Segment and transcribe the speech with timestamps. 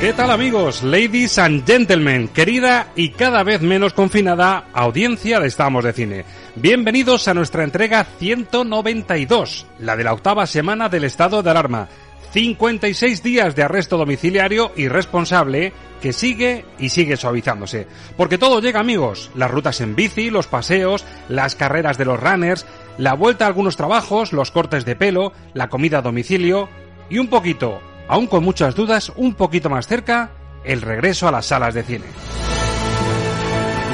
[0.00, 5.84] ¿Qué tal amigos, ladies and gentlemen, querida y cada vez menos confinada audiencia de Estamos
[5.84, 6.24] de Cine?
[6.56, 11.88] Bienvenidos a nuestra entrega 192, la de la octava semana del estado de alarma.
[12.32, 17.86] 56 días de arresto domiciliario irresponsable que sigue y sigue suavizándose.
[18.16, 22.64] Porque todo llega amigos, las rutas en bici, los paseos, las carreras de los runners,
[22.96, 26.70] la vuelta a algunos trabajos, los cortes de pelo, la comida a domicilio
[27.10, 30.30] y un poquito, aún con muchas dudas, un poquito más cerca,
[30.64, 32.06] el regreso a las salas de cine.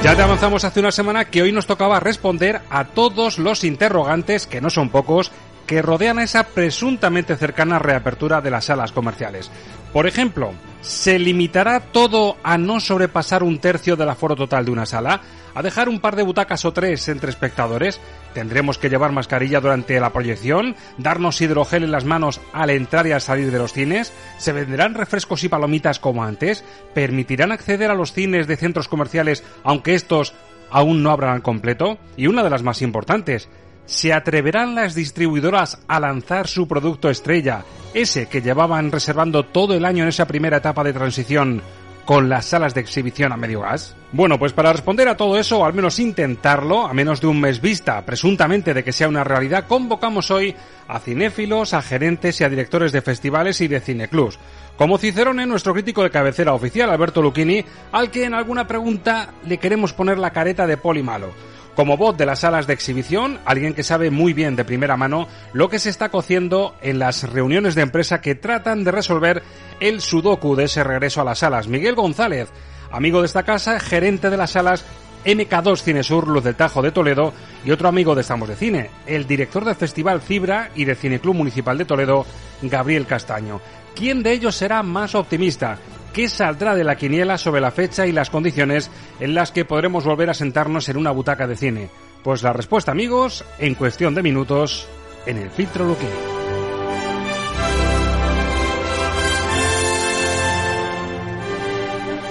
[0.02, 4.46] Ya te avanzamos hace una semana que hoy nos tocaba responder a todos los interrogantes,
[4.46, 5.32] que no son pocos,
[5.66, 9.50] que rodean a esa presuntamente cercana reapertura de las salas comerciales.
[9.96, 10.52] Por ejemplo,
[10.82, 15.22] ¿se limitará todo a no sobrepasar un tercio del aforo total de una sala?
[15.54, 17.98] ¿A dejar un par de butacas o tres entre espectadores?
[18.34, 20.76] ¿Tendremos que llevar mascarilla durante la proyección?
[20.98, 24.12] ¿Darnos hidrogel en las manos al entrar y al salir de los cines?
[24.36, 26.62] ¿Se venderán refrescos y palomitas como antes?
[26.92, 30.34] ¿Permitirán acceder a los cines de centros comerciales aunque estos
[30.70, 31.96] aún no abran al completo?
[32.18, 33.48] Y una de las más importantes,
[33.86, 37.64] ¿Se atreverán las distribuidoras a lanzar su producto estrella,
[37.94, 41.62] ese que llevaban reservando todo el año en esa primera etapa de transición,
[42.04, 43.94] con las salas de exhibición a medio gas?
[44.10, 47.40] Bueno, pues para responder a todo eso, o al menos intentarlo, a menos de un
[47.40, 50.56] mes vista, presuntamente de que sea una realidad, convocamos hoy
[50.88, 54.40] a cinéfilos, a gerentes y a directores de festivales y de cineclubs.
[54.76, 59.58] Como Cicerone, nuestro crítico de cabecera oficial, Alberto Lucchini, al que en alguna pregunta le
[59.58, 61.30] queremos poner la careta de poli malo
[61.76, 65.28] como voz de las salas de exhibición, alguien que sabe muy bien de primera mano
[65.52, 69.42] lo que se está cociendo en las reuniones de empresa que tratan de resolver
[69.78, 71.68] el sudoku de ese regreso a las salas.
[71.68, 72.48] Miguel González,
[72.90, 74.86] amigo de esta casa, gerente de las salas
[75.26, 79.26] MK2 Cinesur Luz del Tajo de Toledo y otro amigo de Estamos de Cine, el
[79.26, 82.24] director del Festival Fibra y del Cineclub Municipal de Toledo,
[82.62, 83.60] Gabriel Castaño.
[83.94, 85.78] ¿Quién de ellos será más optimista?
[86.16, 88.90] ¿Qué saldrá de la quiniela sobre la fecha y las condiciones
[89.20, 91.90] en las que podremos volver a sentarnos en una butaca de cine?
[92.24, 94.88] Pues la respuesta, amigos, en cuestión de minutos,
[95.26, 96.08] en el filtro Luque.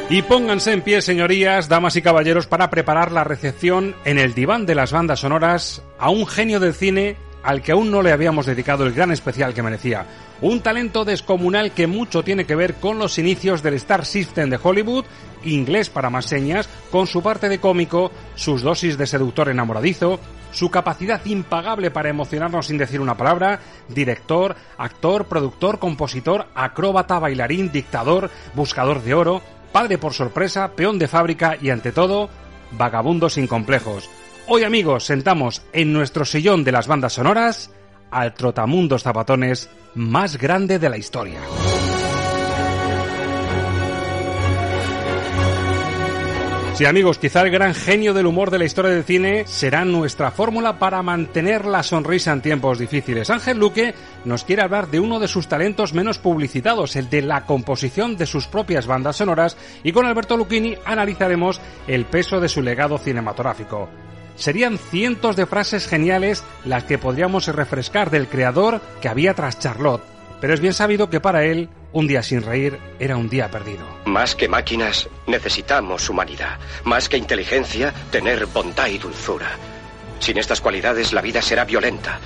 [0.10, 4.66] Y pónganse en pie, señorías, damas y caballeros, para preparar la recepción en el diván
[4.66, 8.48] de las bandas sonoras a un genio del cine al que aún no le habíamos
[8.48, 10.08] dedicado el gran especial que merecía.
[10.46, 14.60] Un talento descomunal que mucho tiene que ver con los inicios del Star System de
[14.62, 15.04] Hollywood,
[15.44, 20.20] inglés para más señas, con su parte de cómico, sus dosis de seductor enamoradizo,
[20.52, 27.72] su capacidad impagable para emocionarnos sin decir una palabra, director, actor, productor, compositor, acróbata, bailarín,
[27.72, 29.42] dictador, buscador de oro,
[29.72, 32.30] padre por sorpresa, peón de fábrica y ante todo,
[32.70, 34.12] vagabundo sin complejos.
[34.46, 37.72] Hoy amigos, sentamos en nuestro sillón de las bandas sonoras
[38.16, 41.42] al trotamundos zapatones más grande de la historia.
[46.76, 50.32] Sí amigos, quizá el gran genio del humor de la historia del cine será nuestra
[50.32, 53.30] fórmula para mantener la sonrisa en tiempos difíciles.
[53.30, 57.46] Ángel Luque nos quiere hablar de uno de sus talentos menos publicitados, el de la
[57.46, 62.62] composición de sus propias bandas sonoras, y con Alberto Lucchini analizaremos el peso de su
[62.62, 63.90] legado cinematográfico.
[64.36, 70.04] Serían cientos de frases geniales las que podríamos refrescar del creador que había tras Charlotte,
[70.42, 73.86] pero es bien sabido que para él un día sin reír era un día perdido.
[74.06, 76.60] Más que máquinas, necesitamos humanidad.
[76.84, 79.48] Más que inteligencia, tener bondad y dulzura.
[80.20, 82.20] Sin estas cualidades, la vida será violenta.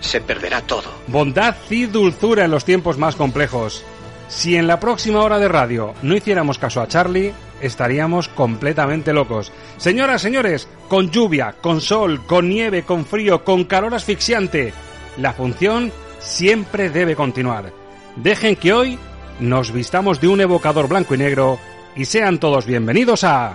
[0.00, 0.92] Se perderá todo.
[1.06, 3.84] Bondad y dulzura en los tiempos más complejos.
[4.28, 7.32] Si en la próxima hora de radio no hiciéramos caso a Charlie,
[7.64, 9.52] estaríamos completamente locos.
[9.76, 14.72] Señoras, señores, con lluvia, con sol, con nieve, con frío, con calor asfixiante,
[15.16, 17.72] la función siempre debe continuar.
[18.16, 18.98] Dejen que hoy
[19.40, 21.58] nos vistamos de un evocador blanco y negro
[21.96, 23.54] y sean todos bienvenidos a...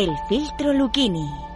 [0.00, 1.49] El filtro Lucchini.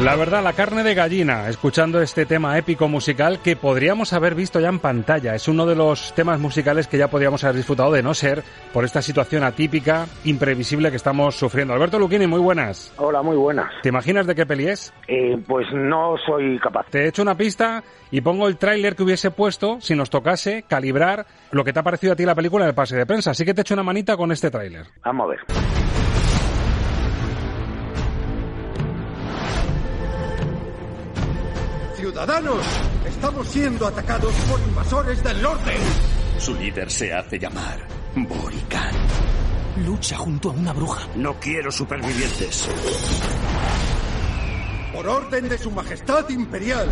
[0.00, 4.58] La verdad, la carne de gallina, escuchando este tema épico musical que podríamos haber visto
[4.58, 5.36] ya en pantalla.
[5.36, 8.42] Es uno de los temas musicales que ya podríamos haber disfrutado de no ser
[8.72, 11.74] por esta situación atípica, imprevisible que estamos sufriendo.
[11.74, 12.92] Alberto Luquini, muy buenas.
[12.96, 13.70] Hola, muy buenas.
[13.82, 14.92] ¿Te imaginas de qué peli es?
[15.06, 16.86] Eh, pues no soy capaz.
[16.90, 21.24] Te echo una pista y pongo el tráiler que hubiese puesto si nos tocase calibrar
[21.52, 23.30] lo que te ha parecido a ti la película en el pase de prensa.
[23.30, 24.86] Así que te echo una manita con este tráiler.
[25.04, 25.83] Vamos a ver.
[32.04, 32.62] Ciudadanos,
[33.06, 35.72] estamos siendo atacados por invasores del norte.
[36.36, 38.94] Su líder se hace llamar Borican.
[39.86, 41.08] Lucha junto a una bruja.
[41.16, 42.68] No quiero supervivientes.
[44.92, 46.90] Por orden de su majestad imperial,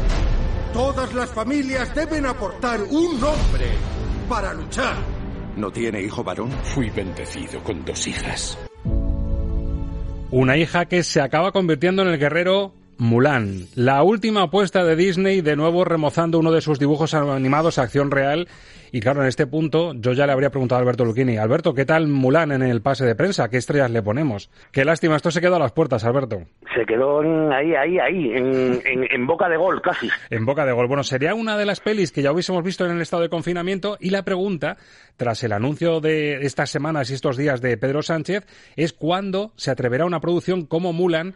[0.72, 3.66] todas las familias deben aportar un nombre
[4.30, 4.96] para luchar.
[5.58, 6.50] ¿No tiene hijo varón?
[6.74, 8.58] Fui bendecido con dos hijas.
[10.30, 15.40] Una hija que se acaba convirtiendo en el guerrero Mulan, la última apuesta de Disney,
[15.40, 18.48] de nuevo remozando uno de sus dibujos animados a acción real.
[18.94, 21.86] Y claro, en este punto yo ya le habría preguntado a Alberto Lucchini, Alberto, ¿qué
[21.86, 23.48] tal Mulan en el pase de prensa?
[23.48, 24.50] ¿Qué estrellas le ponemos?
[24.70, 26.42] Qué lástima, esto se quedó a las puertas, Alberto.
[26.74, 27.20] Se quedó
[27.52, 30.08] ahí, ahí, ahí, en, en, en boca de gol casi.
[30.28, 30.88] En boca de gol.
[30.88, 33.96] Bueno, sería una de las pelis que ya hubiésemos visto en el estado de confinamiento
[33.98, 34.76] y la pregunta,
[35.16, 38.46] tras el anuncio de estas semanas y estos días de Pedro Sánchez,
[38.76, 41.34] es cuándo se atreverá una producción como Mulan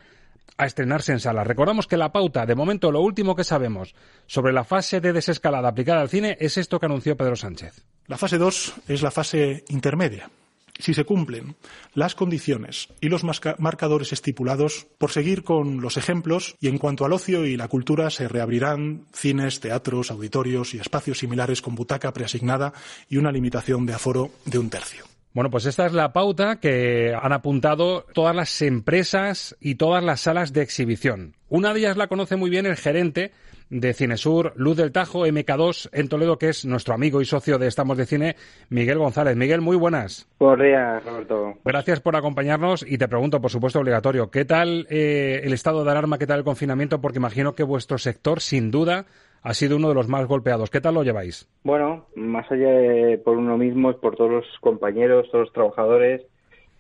[0.57, 1.45] a estrenarse en sala.
[1.45, 3.95] Recordamos que la pauta, de momento lo último que sabemos
[4.27, 7.85] sobre la fase de desescalada aplicada al cine es esto que anunció Pedro Sánchez.
[8.07, 10.31] La fase 2 es la fase intermedia.
[10.79, 11.57] Si se cumplen
[11.95, 17.15] las condiciones y los marcadores estipulados, por seguir con los ejemplos y en cuanto al
[17.15, 22.75] ocio y la cultura se reabrirán cines, teatros, auditorios y espacios similares con butaca preasignada
[23.09, 25.16] y una limitación de aforo de un tercio.
[25.37, 30.23] Bueno, pues esta es la pauta que han apuntado todas las empresas y todas las
[30.23, 31.35] salas de exhibición.
[31.50, 33.33] Una de ellas la conoce muy bien el gerente
[33.69, 37.66] de Cinesur, Luz del Tajo, MK2 en Toledo, que es nuestro amigo y socio de
[37.66, 38.37] Estamos de Cine,
[38.71, 39.37] Miguel González.
[39.37, 40.26] Miguel, muy buenas.
[40.38, 41.52] Buenos días, Roberto.
[41.66, 45.90] Gracias por acompañarnos y te pregunto, por supuesto, obligatorio, ¿qué tal eh, el estado de
[45.90, 47.02] alarma, qué tal el confinamiento?
[47.02, 49.05] Porque imagino que vuestro sector, sin duda,
[49.47, 50.71] ha sido uno de los más golpeados.
[50.71, 51.49] ¿Qué tal lo lleváis?
[51.62, 56.23] Bueno, más allá de por uno mismo, es por todos los compañeros, todos los trabajadores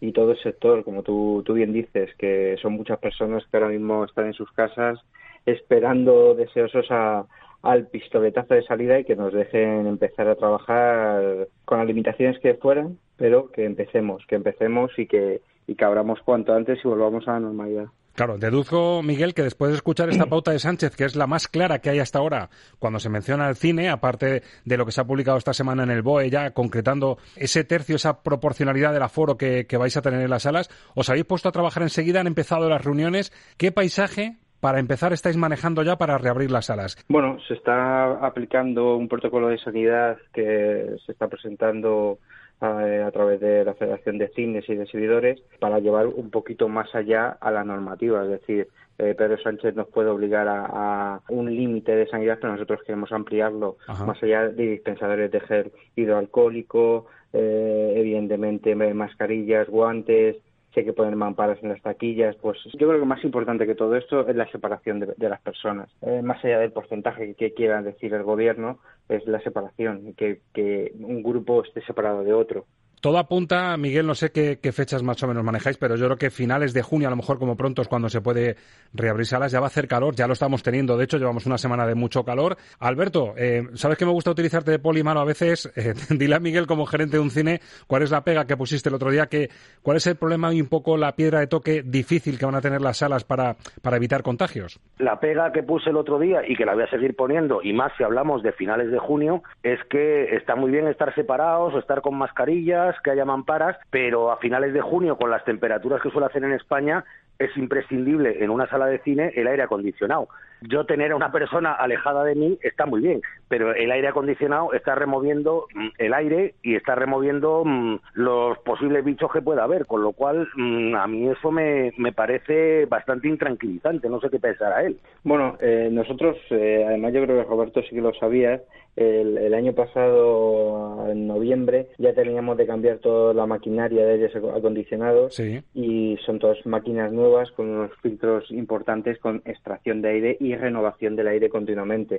[0.00, 3.68] y todo el sector, como tú, tú bien dices, que son muchas personas que ahora
[3.68, 4.98] mismo están en sus casas
[5.46, 7.26] esperando deseosos a,
[7.62, 12.54] al pistoletazo de salida y que nos dejen empezar a trabajar con las limitaciones que
[12.54, 17.28] fueran, pero que empecemos, que empecemos y que, y que abramos cuanto antes y volvamos
[17.28, 17.86] a la normalidad.
[18.16, 21.48] Claro, deduzco, Miguel, que después de escuchar esta pauta de Sánchez, que es la más
[21.48, 25.02] clara que hay hasta ahora cuando se menciona el cine, aparte de lo que se
[25.02, 29.36] ha publicado esta semana en el BOE, ya concretando ese tercio, esa proporcionalidad del aforo
[29.36, 32.70] que, vais a tener en las salas, os habéis puesto a trabajar enseguida, han empezado
[32.70, 33.34] las reuniones.
[33.58, 36.96] ¿Qué paisaje para empezar estáis manejando ya para reabrir las salas?
[37.10, 42.18] Bueno, se está aplicando un protocolo de sanidad que se está presentando
[42.60, 46.68] a, a, través de la Federación de Cines y de Exhibidores para llevar un poquito
[46.68, 51.22] más allá a la normativa, es decir, eh, Pedro Sánchez nos puede obligar a, a
[51.28, 54.06] un límite de sanidad, pero nosotros queremos ampliarlo Ajá.
[54.06, 60.36] más allá de dispensadores de gel hidroalcohólico, eh, evidentemente mascarillas, guantes,
[60.76, 63.74] si hay que poner mamparas en las taquillas, pues yo creo que más importante que
[63.74, 65.88] todo esto es la separación de, las personas.
[66.02, 68.78] Eh, más allá del porcentaje que quiera decir el gobierno,
[69.08, 72.66] es la separación, que, que un grupo esté separado de otro
[73.06, 76.28] todo apunta, Miguel, no sé qué, fechas más o menos manejáis, pero yo creo que
[76.28, 78.56] finales de junio, a lo mejor como pronto es cuando se puede
[78.92, 81.56] reabrir salas, ya va a hacer calor, ya lo estamos teniendo, de hecho llevamos una
[81.56, 82.56] semana de mucho calor.
[82.80, 85.72] Alberto, eh, ¿sabes que me gusta utilizarte de polimano a veces?
[85.76, 88.88] Eh, dile a Miguel como gerente de un cine cuál es la pega que pusiste
[88.88, 89.50] el otro día, que,
[89.82, 92.62] cuál es el problema y un poco la piedra de toque difícil que van a
[92.62, 94.80] tener las salas para, para evitar contagios.
[94.98, 97.74] La pega que puse el otro día y que la voy a seguir poniendo, y
[97.74, 101.78] más si hablamos de finales de junio, es que está muy bien estar separados o
[101.78, 106.10] estar con mascarillas que haya mamparas, pero a finales de junio, con las temperaturas que
[106.10, 107.04] suele hacer en España,
[107.38, 110.28] es imprescindible en una sala de cine el aire acondicionado
[110.68, 114.72] yo tener a una persona alejada de mí está muy bien, pero el aire acondicionado
[114.72, 119.86] está removiendo mm, el aire y está removiendo mm, los posibles bichos que pueda haber,
[119.86, 124.38] con lo cual mm, a mí eso me, me parece bastante intranquilizante, no sé qué
[124.38, 124.98] pensará él.
[125.24, 128.60] Bueno, eh, nosotros, eh, además yo creo que Roberto sí que lo sabía,
[128.96, 135.28] el, año pasado, en noviembre, ya teníamos de cambiar toda la maquinaria de aire acondicionado
[135.74, 141.16] y son todas máquinas nuevas con unos filtros importantes con extracción de aire y renovación
[141.16, 142.18] del aire continuamente.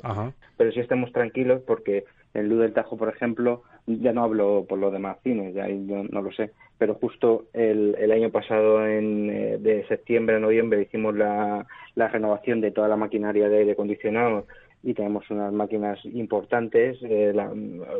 [0.58, 4.80] Pero sí estamos tranquilos porque en Luz del Tajo, por ejemplo, ya no hablo por
[4.80, 9.58] los demás cines, ya no, lo sé, pero justo el, el año pasado, en, eh,
[9.58, 11.66] de septiembre a noviembre, hicimos la,
[11.96, 14.46] la renovación de toda la maquinaria de aire acondicionado
[14.88, 17.52] y tenemos unas máquinas importantes, eh, la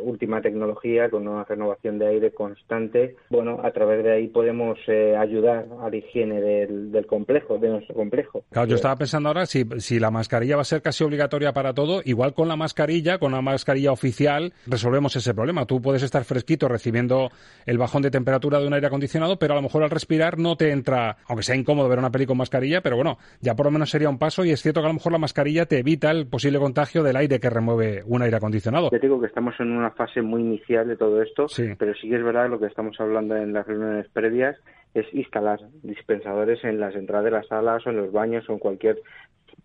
[0.02, 3.14] última tecnología con una renovación de aire constante.
[3.28, 7.94] Bueno, a través de ahí podemos eh, ayudar a la higiene del, complejo, de nuestro
[7.94, 8.42] complejo.
[8.48, 11.74] Claro, yo estaba pensando ahora si, si la mascarilla va a ser casi obligatoria para
[11.74, 15.66] todo, igual con la mascarilla, con la mascarilla oficial, resolvemos ese problema.
[15.66, 17.28] Tú puedes estar fresquito recibiendo
[17.66, 20.56] el bajón de temperatura de un aire acondicionado, pero a lo mejor al respirar no
[20.56, 23.72] te entra, aunque sea incómodo ver una peli con mascarilla, pero bueno, ya por lo
[23.72, 26.10] menos sería un paso y es cierto que a lo mejor la mascarilla te evita
[26.10, 28.90] el posible contagio del aire que remueve un aire acondicionado.
[28.92, 32.16] Yo digo que estamos en una fase muy inicial de todo esto, pero sí que
[32.16, 34.56] es verdad lo que estamos hablando en las reuniones previas
[34.94, 38.58] es instalar dispensadores en las entradas de las salas o en los baños o en
[38.60, 39.00] cualquier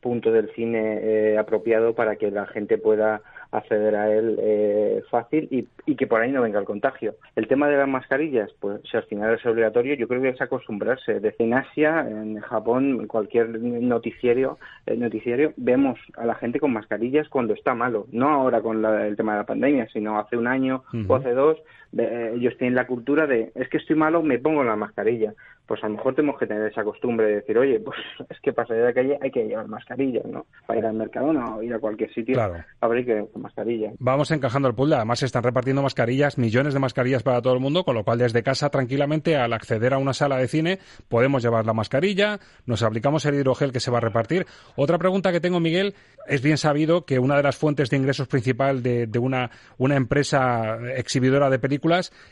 [0.01, 3.22] punto del cine eh, apropiado para que la gente pueda
[3.53, 7.15] acceder a él eh, fácil y, y, que por ahí no venga el contagio.
[7.36, 10.41] El tema de las mascarillas, pues si al final es obligatorio, yo creo que es
[10.41, 11.19] acostumbrarse.
[11.19, 16.74] Desde en Asia, en Japón, en cualquier noticiario, eh, noticiario, vemos a la gente con
[16.74, 18.07] mascarillas cuando está malo.
[18.12, 21.57] No ahora con el tema de la pandemia, sino hace un año o hace dos,
[21.98, 25.34] eh, ellos tienen la cultura de, es que estoy malo, me pongo la mascarilla
[25.66, 27.98] pues a lo mejor tenemos que tener esa costumbre de decir, oye, pues
[28.30, 30.46] es que para salir de la calle hay que llevar mascarilla, ¿no?
[30.68, 32.64] Para ir al mercado o ir a cualquier sitio, claro.
[32.82, 33.92] habrá que con mascarilla.
[34.00, 34.96] Vamos encajando el puzzle.
[34.96, 38.18] Además, se están repartiendo mascarillas, millones de mascarillas para todo el mundo, con lo cual
[38.18, 42.84] desde casa, tranquilamente, al acceder a una sala de cine, podemos llevar la mascarilla, nos
[42.84, 44.46] aplicamos el hidrogel que se va a repartir.
[44.76, 45.96] Otra pregunta que tengo, Miguel,
[46.28, 49.96] es bien sabido que una de las fuentes de ingresos principal de, de una, una
[49.96, 51.83] empresa exhibidora de películas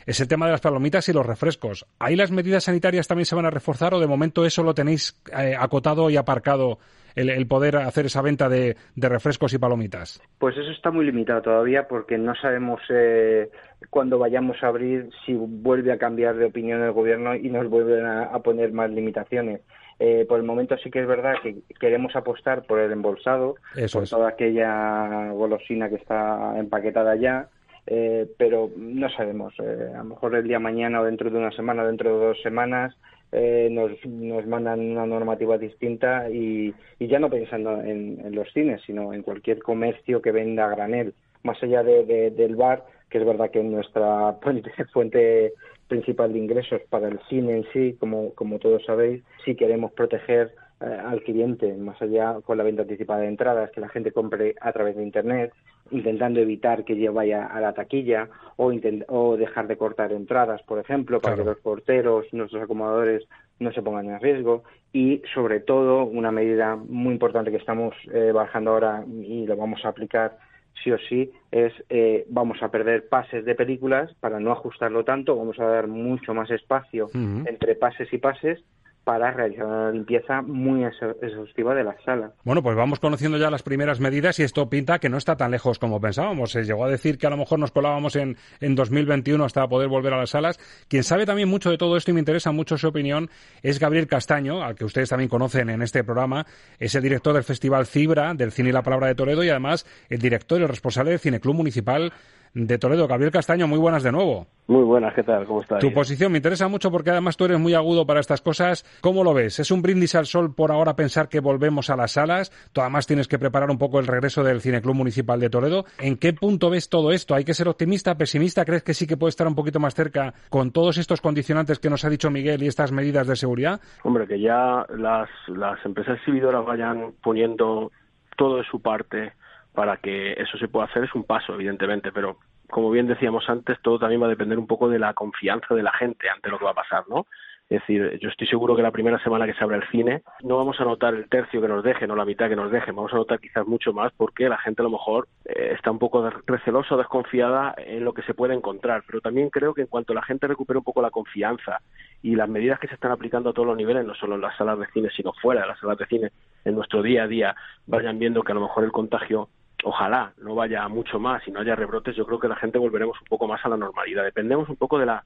[0.06, 1.86] es el tema de las palomitas y los refrescos.
[2.00, 5.20] ¿Hay las medidas sanitarias también se van a reforzar o de momento eso lo tenéis
[5.38, 6.80] eh, acotado y aparcado?
[7.14, 10.22] El, poder hacer esa venta de, refrescos y palomitas?
[10.40, 13.50] Pues eso está muy limitado todavía porque no sabemos eh,
[13.90, 18.06] cuándo vayamos a abrir si vuelve a cambiar de opinión el gobierno y nos vuelven
[18.06, 19.60] a, poner más limitaciones.
[20.00, 23.56] Eh, por el momento sí que es verdad que queremos apostar por el embolsado,
[23.92, 27.50] por toda aquella golosina que está empaquetada ya,
[27.88, 29.54] eh, pero no sabemos.
[29.60, 32.96] a lo mejor el día mañana o dentro de una semana, dentro de dos semanas,
[33.34, 38.82] eh, nos, nos mandan una normativa distinta y, y ya no pensando en, los cines,
[38.86, 43.50] sino en cualquier comercio que venda granel, más allá de, del bar, que es verdad
[43.50, 44.38] que es nuestra
[44.94, 45.54] fuente
[45.88, 50.48] principal de ingresos para el cine en sí, como, como todos sabéis, si queremos proteger
[50.48, 54.56] eh, al cliente, más allá con la venta anticipada de entradas, que la gente compre
[54.60, 55.54] a través de Internet,
[55.92, 58.72] intentando evitar que vaya a la taquilla o,
[59.08, 63.28] o dejar de cortar entradas, por ejemplo, para que los porteros, nuestros acomodadores
[63.60, 64.64] no se pongan en riesgo.
[64.94, 69.86] Y sobre todo una medida muy importante que estamos eh, bajando ahora y lo vamos
[69.86, 70.38] a aplicar
[70.84, 75.36] sí o sí es eh, vamos a perder pases de películas para no ajustarlo tanto,
[75.36, 78.64] vamos a dar mucho más espacio entre pases y pases
[79.04, 82.32] para realizar una limpieza muy exhaustiva de la sala.
[82.44, 85.52] Bueno, pues vamos conociendo ya las primeras medidas y esto pinta que no está tan
[85.52, 86.52] lejos como pensábamos.
[86.52, 89.90] Se llegó a decir que a lo mejor nos colábamos en, en 2021 hasta poder
[89.90, 90.60] volver a las salas.
[90.88, 93.30] Quien sabe también mucho de todo esto y me interesa mucho su opinión
[93.64, 96.46] es Gabriel Castaño, al que ustedes también conocen en este programa.
[96.78, 99.86] Es el director del Festival Cibra, del Cine y la Palabra de Toledo y además
[100.10, 102.14] el director y el responsable del Cineclub Municipal
[102.54, 103.08] de Toledo.
[103.08, 104.48] Gabriel Castaño, muy buenas de nuevo.
[104.68, 105.46] Muy buenas, ¿qué tal?
[105.46, 105.80] ¿Cómo estás?
[105.80, 108.86] Tu posición me interesa mucho porque además tú eres muy agudo para estas cosas.
[109.02, 109.60] ¿Cómo lo ves?
[109.60, 112.52] ¿Es un brindis al sol por ahora pensar que volvemos a las salas?
[112.72, 115.86] Tú además tienes que preparar un poco el regreso del Cineclub Municipal de Toledo.
[116.00, 117.36] ¿En qué punto ves todo esto?
[117.36, 118.64] ¿Hay que ser optimista, pesimista?
[118.64, 121.90] ¿Crees que sí que puede estar un poquito más cerca con todos estos condicionantes que
[121.90, 123.82] nos ha dicho Miguel y estas medidas de seguridad?
[124.04, 127.92] Hombre, que ya las, las empresas exhibidoras vayan poniendo
[128.38, 129.34] todo de su parte
[129.74, 132.38] para que eso se pueda hacer es un paso, evidentemente, pero
[132.70, 135.84] como bien decíamos antes, todo también va a depender un poco de la confianza de
[135.84, 137.26] la gente ante lo que va a pasar, ¿no?
[137.72, 140.58] Es decir, yo estoy seguro que la primera semana que se abra el cine no
[140.58, 143.14] vamos a notar el tercio que nos dejen o la mitad que nos dejen, vamos
[143.14, 146.30] a notar quizás mucho más porque la gente a lo mejor eh, está un poco
[146.46, 149.04] recelosa o desconfiada en lo que se puede encontrar.
[149.08, 151.80] Pero también creo que en cuanto la gente recupere un poco la confianza
[152.22, 154.58] y las medidas que se están aplicando a todos los niveles, no solo en las
[154.58, 156.32] salas de cine, sino fuera de las salas de cine,
[156.66, 157.56] en nuestro día a día,
[157.88, 159.48] vayan viendo que a lo mejor el contagio
[159.84, 163.20] ojalá no vaya mucho más y no haya rebrotes, yo creo que la gente volveremos
[163.22, 164.24] un poco más a la normalidad.
[164.24, 165.24] Dependemos un poco de la,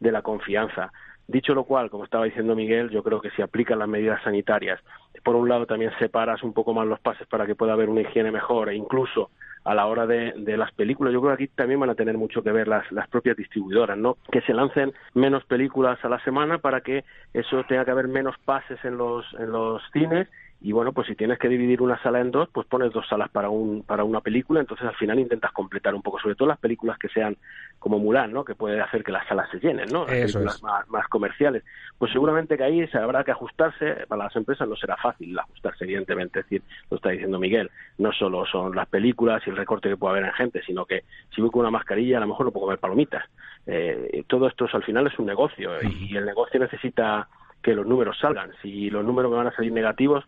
[0.00, 0.92] de la confianza.
[1.28, 4.80] Dicho lo cual, como estaba diciendo Miguel, yo creo que si aplican las medidas sanitarias,
[5.24, 8.02] por un lado también separas un poco más los pases para que pueda haber una
[8.02, 9.30] higiene mejor e incluso
[9.64, 12.16] a la hora de, de, las películas, yo creo que aquí también van a tener
[12.16, 14.16] mucho que ver las, las propias distribuidoras, ¿no?
[14.30, 18.36] Que se lancen menos películas a la semana para que eso tenga que haber menos
[18.44, 20.28] pases en los, en los cines
[20.60, 23.28] y bueno, pues si tienes que dividir una sala en dos, pues pones dos salas
[23.28, 26.58] para un para una película, entonces al final intentas completar un poco, sobre todo las
[26.58, 27.36] películas que sean
[27.78, 28.44] como Mulan, ¿no?
[28.44, 30.06] Que puede hacer que las salas se llenen, ¿no?
[30.06, 31.62] Las películas más, más, comerciales.
[31.98, 35.84] Pues seguramente que ahí se habrá que ajustarse, para las empresas no será fácil ajustarse,
[35.84, 39.90] evidentemente, es decir, lo está diciendo Miguel, no solo son las películas y el recorte
[39.90, 42.46] que puede haber en gente, sino que si voy con una mascarilla a lo mejor
[42.46, 43.24] no puedo comer palomitas.
[43.66, 47.28] Eh, todo esto al final es un negocio y el negocio necesita
[47.62, 48.52] que los números salgan.
[48.62, 50.24] Si los números me van a salir negativos,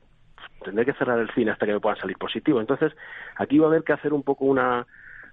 [0.62, 2.60] tendré que cerrar el cine hasta que me puedan salir positivo.
[2.60, 2.92] Entonces,
[3.36, 4.86] aquí va a haber que hacer un poco una,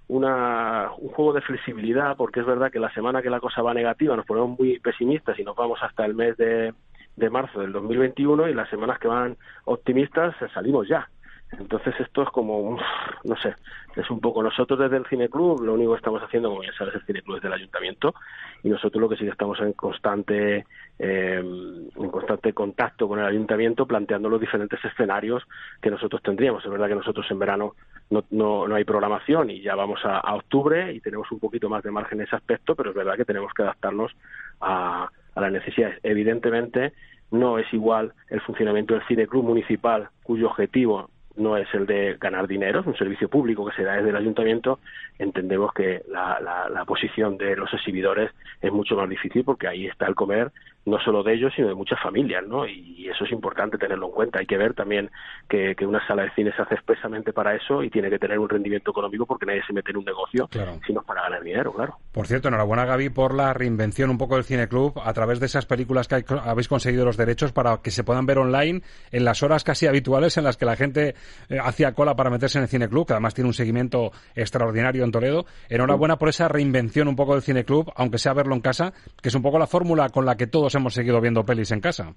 [0.08, 3.74] una, un juego de flexibilidad, porque es verdad que la semana que la cosa va
[3.74, 6.72] negativa nos ponemos muy pesimistas y nos vamos hasta el mes de,
[7.16, 11.08] de marzo del 2021 y las semanas que van optimistas salimos ya.
[11.52, 12.76] Entonces esto es como,
[13.24, 13.54] no sé,
[13.94, 16.94] es un poco nosotros desde el cineclub, lo único que estamos haciendo, como ya sabes,
[16.94, 18.14] el cineclub es del ayuntamiento
[18.62, 20.66] y nosotros lo que sí que estamos en constante,
[20.98, 25.44] eh, en constante contacto con el ayuntamiento planteando los diferentes escenarios
[25.80, 26.64] que nosotros tendríamos.
[26.64, 27.74] Es verdad que nosotros en verano
[28.10, 31.68] no, no, no hay programación y ya vamos a, a octubre y tenemos un poquito
[31.68, 34.12] más de margen en ese aspecto, pero es verdad que tenemos que adaptarnos
[34.60, 36.00] a, a las necesidades.
[36.02, 36.92] Evidentemente,
[37.30, 42.46] no es igual el funcionamiento del cineclub municipal, cuyo objetivo no es el de ganar
[42.46, 44.78] dinero, es un servicio público que se da desde el ayuntamiento,
[45.18, 49.86] entendemos que la, la, la, posición de los exhibidores es mucho más difícil porque ahí
[49.86, 50.50] está el comer
[50.86, 52.66] no solo de ellos, sino de muchas familias, ¿no?
[52.66, 54.38] Y eso es importante tenerlo en cuenta.
[54.38, 55.10] Hay que ver también
[55.48, 58.38] que, que una sala de cine se hace expresamente para eso y tiene que tener
[58.38, 60.78] un rendimiento económico porque nadie se mete en un negocio claro.
[60.86, 61.96] sino para ganar dinero, claro.
[62.12, 65.66] Por cierto, enhorabuena Gaby por la reinvención un poco del cineclub a través de esas
[65.66, 69.64] películas que habéis conseguido los derechos para que se puedan ver online en las horas
[69.64, 71.14] casi habituales en las que la gente
[71.48, 75.10] eh, hacía cola para meterse en el cineclub, que además tiene un seguimiento extraordinario en
[75.10, 75.46] Toledo.
[75.68, 79.34] Enhorabuena por esa reinvención un poco del cineclub, aunque sea verlo en casa, que es
[79.34, 82.14] un poco la fórmula con la que todos hemos seguido viendo pelis en casa.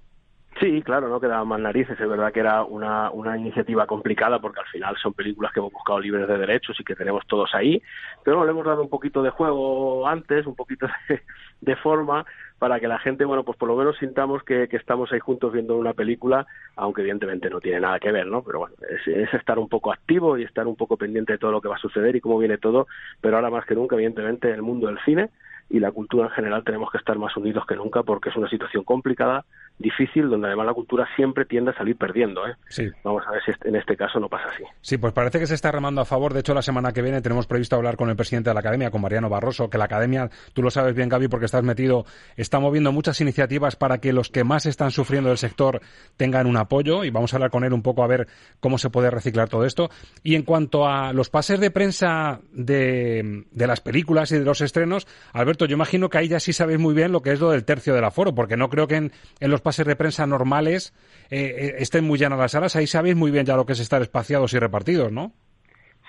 [0.60, 1.98] Sí, claro, no quedaban más narices.
[2.00, 5.72] Es verdad que era una, una iniciativa complicada porque al final son películas que hemos
[5.72, 7.82] buscado libres de derechos y que tenemos todos ahí,
[8.26, 11.22] pero le hemos dado un poquito de juego antes, un poquito de,
[11.62, 12.26] de forma
[12.58, 15.54] para que la gente, bueno, pues por lo menos sintamos que, que, estamos ahí juntos
[15.54, 16.46] viendo una película,
[16.76, 18.44] aunque evidentemente no tiene nada que ver, ¿no?
[18.44, 21.52] Pero bueno, es, es, estar un poco activo y estar un poco pendiente de todo
[21.52, 22.88] lo que va a suceder y cómo viene todo,
[23.22, 25.30] pero ahora más que nunca, evidentemente, el mundo del cine
[25.70, 28.50] y la cultura en general tenemos que estar más unidos que nunca porque es una
[28.50, 29.46] situación complicada,
[29.80, 32.46] difícil, donde además la cultura siempre tiende a salir perdiendo.
[32.46, 32.56] ¿eh?
[32.68, 32.88] Sí.
[33.04, 34.64] Vamos a ver si en este caso no pasa así.
[34.82, 36.34] Sí, pues parece que se está remando a favor.
[36.34, 38.92] De hecho, la semana que viene tenemos previsto hablar con el presidente de la Academia,
[38.92, 42.60] con Mariano Barroso, que la Academia, tú lo sabes bien, Gaby, porque estás metido, está
[42.60, 45.82] moviendo muchas iniciativas para que los que más están sufriendo del sector
[46.18, 48.28] tengan un apoyo y vamos a hablar con él un poco a ver
[48.60, 49.90] cómo se puede reciclar todo esto.
[50.24, 54.62] Y en cuanto a los pases de prensa de, de las películas y de los
[54.62, 57.52] estrenos, Alberto, yo imagino que ahí ya sí sabéis muy bien lo que es lo
[57.52, 60.96] del tercio del aforo, porque no creo que en, en los pases de prensa normales
[61.30, 62.76] eh, estén muy llenas las salas.
[62.76, 65.32] Ahí sabéis muy bien ya lo que es estar espaciados y repartidos, ¿no?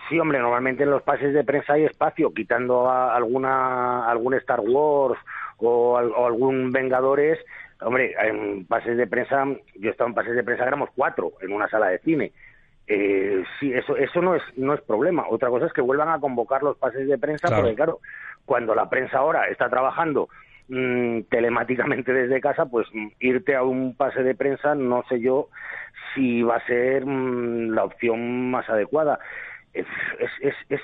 [0.09, 4.61] Sí, hombre, normalmente en los pases de prensa hay espacio, quitando a alguna algún Star
[4.61, 5.20] Wars
[5.59, 7.38] o, o algún Vengadores.
[7.83, 11.53] Hombre, en pases de prensa, yo he estado en pases de prensa, éramos cuatro en
[11.53, 12.33] una sala de cine.
[12.87, 15.27] Eh, sí, eso, eso no es, no es problema.
[15.29, 17.62] Otra cosa es que vuelvan a convocar los pases de prensa, claro.
[17.62, 18.01] porque claro,
[18.46, 20.31] cuando la prensa ahora está trabajando
[20.71, 22.87] mmm, telemáticamente desde casa, pues
[23.19, 25.49] irte a un pase de prensa no sé yo
[26.15, 29.19] si va a ser mmm, la opción más adecuada.
[29.75, 29.87] es,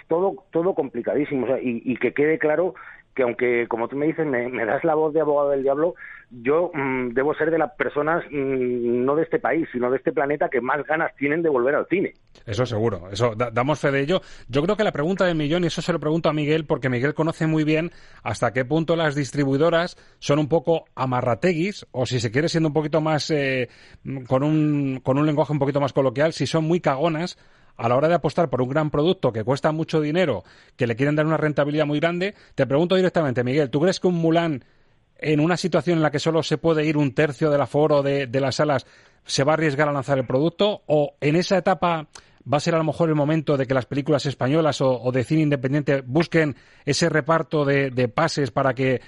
[0.09, 2.75] todo todo complicadísimo y, y, que quede claro
[3.17, 5.95] que aunque, como tú me dices, me, das la voz de abogado del diablo,
[6.31, 10.13] yo mm, debo ser de las personas, mm, no de este país, sino de este
[10.13, 12.13] planeta que más ganas tienen de volver al cine.
[12.45, 14.21] Eso seguro, eso damos fe de ello.
[14.49, 16.91] Yo creo que la pregunta del millón, y eso se lo pregunto a Miguel, porque
[16.91, 17.91] Miguel conoce muy bien
[18.23, 22.75] hasta qué punto las distribuidoras son un poco amarrateguis, o si se quiere siendo un
[22.75, 23.71] poquito más, eh,
[24.29, 27.39] con, un, con un lenguaje un poquito más coloquial, si son muy cagonas
[27.77, 30.45] a la hora de apostar por un gran producto que cuesta mucho dinero,
[30.77, 34.09] que le quieren dar una rentabilidad muy grande, te pregunto directamente, Miguel, ¿tú crees que
[34.09, 34.65] un Mulan,
[35.19, 38.27] en una situación en la que solo se puede ir un tercio del aforo de,
[38.27, 38.87] de las salas,
[39.25, 40.83] se va a arriesgar a lanzar el producto?
[40.87, 42.09] ¿O en esa etapa
[42.51, 45.25] va a ser a lo mejor el momento de que las películas españolas o, de
[45.25, 49.01] cine independiente busquen ese reparto de, de pases para, que,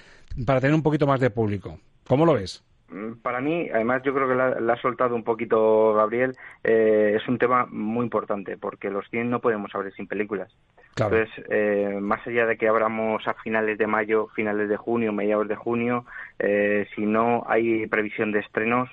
[0.45, 1.79] para tener un poquito más de público?
[2.05, 2.63] ¿Cómo lo ves?
[2.91, 7.27] Mm, para mí, además yo creo que la, ha soltado un poquito Gabriel, eh, es
[7.27, 10.51] un tema muy importante porque los cines no podemos abrir sin películas.
[10.97, 15.47] Entonces, eh, más allá de que abramos a finales de mayo, finales de junio, mediados
[15.47, 16.05] de junio,
[16.39, 18.89] eh, si no hay previsión de estrenos,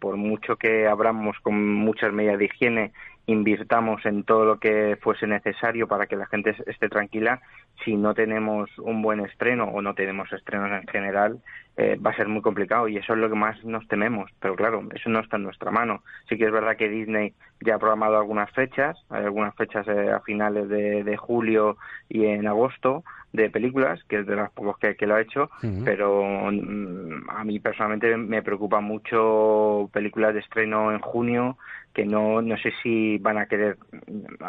[0.00, 2.92] por mucho que abramos con muchas medidas de higiene
[3.26, 7.40] invirtamos en todo lo que fuese necesario para que la gente esté tranquila,
[7.84, 11.38] si no tenemos un buen estreno o no tenemos estrenos en general,
[11.76, 14.30] eh, va a ser muy complicado y eso es lo que más nos tememos.
[14.40, 16.02] Pero claro, eso no está en nuestra mano.
[16.28, 20.10] Sí que es verdad que Disney ya ha programado algunas fechas, hay algunas fechas eh,
[20.12, 21.76] a finales de, julio
[22.08, 25.50] y en agosto de películas, que es de las pocos que, lo ha hecho,
[25.84, 31.56] pero mm, a mí personalmente me preocupa mucho películas de estreno en junio
[31.94, 33.78] que no, no sé si van a querer.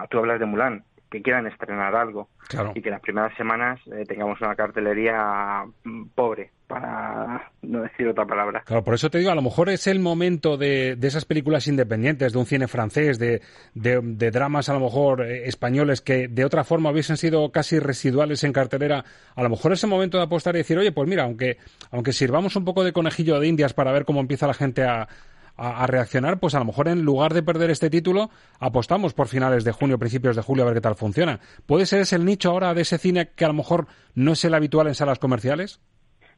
[0.10, 2.30] Tú hablas de Mulan, que quieran estrenar algo
[2.74, 8.26] y que las primeras semanas eh, tengamos una cartelería mm, pobre, para no decir otra
[8.26, 8.64] palabra.
[8.66, 11.68] Claro, por eso te digo, a lo mejor es el momento de, de esas películas
[11.68, 13.42] independientes, de un cine francés, de,
[13.74, 18.44] de, dramas a lo mejor eh, españoles que de otra forma hubiesen sido casi residuales
[18.44, 19.06] en cartelera.
[19.36, 21.58] A lo mejor es el momento de apostar y decir, oye, pues mira, aunque,
[21.92, 25.08] aunque sirvamos un poco de conejillo de indias para ver cómo empieza la gente a,
[25.58, 29.64] a, reaccionar, pues a lo mejor en lugar de perder este título, apostamos por finales
[29.64, 31.40] de junio, principios de julio, a ver qué tal funciona.
[31.66, 34.44] ¿Puede ser ese el nicho ahora de ese cine que a lo mejor no es
[34.46, 35.80] el habitual en salas comerciales?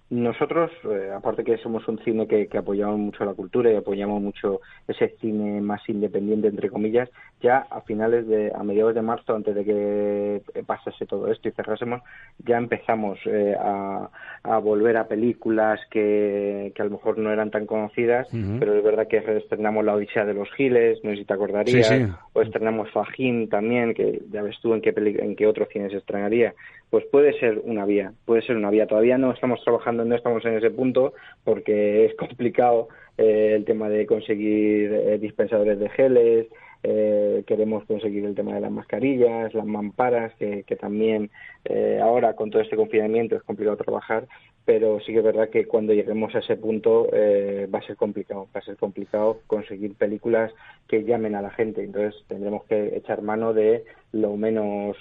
[0.09, 4.61] Nosotros, eh, aparte que somos un cine que, apoyamos mucho la cultura y apoyamos mucho
[4.87, 7.09] ese cine más independiente, entre comillas,
[7.41, 11.51] ya a finales de, a mediados de marzo, antes de que pasase todo esto y
[11.51, 12.01] cerrásemos,
[12.39, 14.09] ya empezamos eh, a,
[14.59, 18.27] volver a películas que, que, a lo mejor no eran tan conocidas,
[18.59, 21.91] pero es verdad que estrenamos La Odisea de los Giles, no sé si te acordarías,
[22.31, 25.97] o estrenamos Fajín también, que ya ves tú en qué, en qué otro cine se
[25.97, 26.53] estrenaría
[26.89, 28.87] pues puede ser una vía, puede ser una vía.
[28.87, 33.89] Todavía no estamos trabajando, no estamos en ese punto porque es complicado eh, el tema
[33.89, 36.47] de conseguir eh, dispensadores de geles,
[36.83, 41.31] eh, queremos conseguir el tema de las mascarillas, las mamparas, que, también
[41.65, 44.27] eh, ahora con todo este confinamiento es complicado trabajar,
[44.67, 47.95] pero sí que es verdad que cuando lleguemos a ese punto eh, va a ser
[47.95, 50.51] complicado, va a ser complicado conseguir películas
[50.89, 54.97] que llamen a la gente, entonces tendremos que echar mano de lo menos,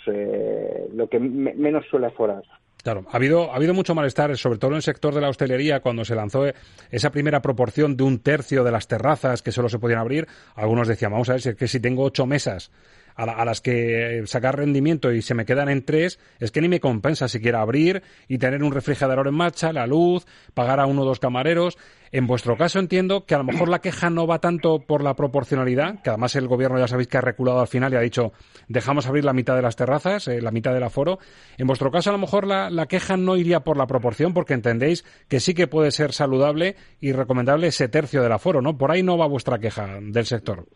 [0.94, 2.44] lo que menos suele aforar.
[2.84, 5.80] Claro, ha habido, ha habido mucho malestar, sobre todo en el sector de la hostelería,
[5.80, 6.44] cuando se lanzó
[6.92, 10.28] esa primera proporción de un tercio de las terrazas que solo se podían abrir.
[10.54, 12.70] Algunos decían, vamos a ver, si es que si tengo ocho mesas
[13.16, 16.80] a, las que sacar rendimiento y se me quedan en tres, es que ni me
[16.80, 21.04] compensa siquiera abrir y tener un refrigerador en marcha, la luz, pagar a uno o
[21.06, 21.78] dos camareros.
[22.12, 25.14] En vuestro caso entiendo que a lo mejor la queja no va tanto por la
[25.14, 28.32] proporcionalidad, que además el gobierno ya sabéis que ha reculado al final y ha dicho
[28.68, 31.18] dejamos abrir la mitad de las terrazas, eh, la mitad del aforo.
[31.58, 34.54] En vuestro caso a lo mejor la, la queja no iría por la proporción porque
[34.54, 38.78] entendéis que sí que puede ser saludable y recomendable ese tercio del aforo, ¿no?
[38.78, 40.66] Por ahí no va vuestra queja del sector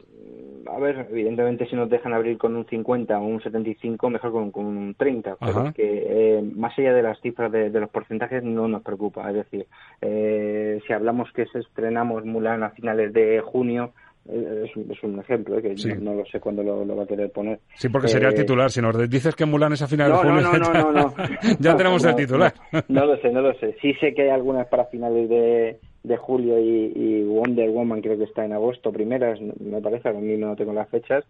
[0.71, 4.51] a ver, evidentemente si nos dejan abrir con un 50 o un 75, mejor con,
[4.51, 8.43] con un 30, pero es que eh, más allá de las cifras de, los porcentajes
[8.43, 9.67] no nos preocupa, es decir,
[10.01, 13.93] eh, si hablamos que se estrenamos Mulan a finales de junio,
[14.29, 17.59] eh, es, un ejemplo, que no, lo sé cuándo lo, va a querer poner.
[17.75, 18.71] Sí, porque sería el titular.
[18.71, 21.15] Si nos dices que Mulan es a finales de junio, no, no,
[21.59, 22.53] ya tenemos el titular.
[22.89, 23.77] no lo sé, no lo sé.
[23.81, 28.25] Sí sé que hay algunas para finales de, de julio y, Wonder Woman creo que
[28.25, 31.25] está en agosto primeras me parece a mí no tengo las fechas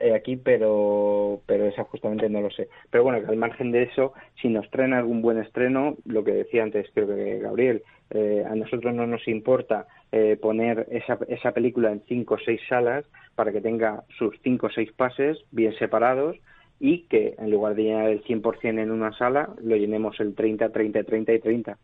[0.00, 2.68] eh, aquí pero pero esa justamente no lo sé.
[2.90, 6.32] Pero bueno que al margen de eso si nos traen algún buen estreno lo que
[6.32, 11.52] decía antes creo que Gabriel eh, a nosotros no nos importa eh, poner esa, esa
[11.52, 15.74] película en cinco o seis salas para que tenga sus cinco o seis pases bien
[15.78, 16.36] separados
[16.78, 20.70] y que en lugar de llenar el 100% en una sala lo llenemos el 30,
[20.70, 21.78] 30, 30 y 30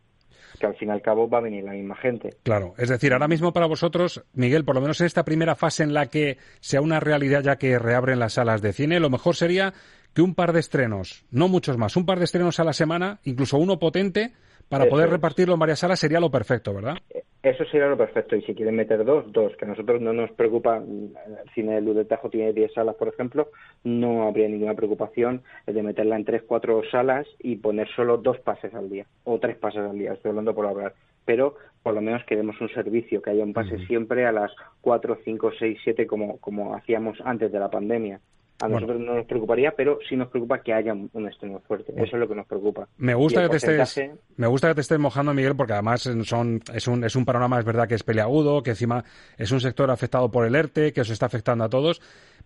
[0.59, 2.31] que al fin y al cabo va a venir la misma gente.
[2.43, 5.83] Claro, es decir, ahora mismo para vosotros, Miguel, por lo menos en esta primera fase
[5.83, 9.37] en la que sea una realidad ya que reabren las salas de cine, lo mejor
[9.37, 9.73] sería
[10.15, 13.21] que un par de estrenos, no muchos más, un par de estrenos a la semana,
[13.25, 14.33] incluso uno potente,
[14.73, 16.95] para poder repartirlo en varias salas sería lo perfecto, ¿verdad?
[17.43, 18.37] Eso sería lo perfecto.
[18.37, 19.55] Y si quieren meter dos, dos.
[19.59, 20.79] Que a nosotros no nos preocupa.
[20.79, 21.13] El
[21.55, 23.51] cine de Luz de Tajo tiene 10 salas, por ejemplo.
[23.85, 28.73] No habría ninguna preocupación de meterla en tres, cuatro salas y poner solo dos pases
[28.75, 29.05] al día.
[29.25, 30.15] O tres pases al día.
[30.15, 30.95] Estoy hablando por hablar.
[31.27, 35.19] Pero por lo menos queremos un servicio, que haya un pase siempre a las cuatro,
[35.23, 38.21] cinco, seis, siete, como, como hacíamos antes de la pandemia.
[38.63, 41.93] A nosotros no nos preocuparía, pero sí nos preocupa que haya un estreno fuerte.
[41.97, 42.87] Eso es lo que nos preocupa.
[42.97, 46.61] Me gusta que te estés, me gusta que te estés mojando, Miguel, porque además son,
[46.73, 49.03] es un, es un panorama, es verdad que es peleagudo, que encima
[49.37, 52.01] es un sector afectado por el ERTE, que os está afectando a todos.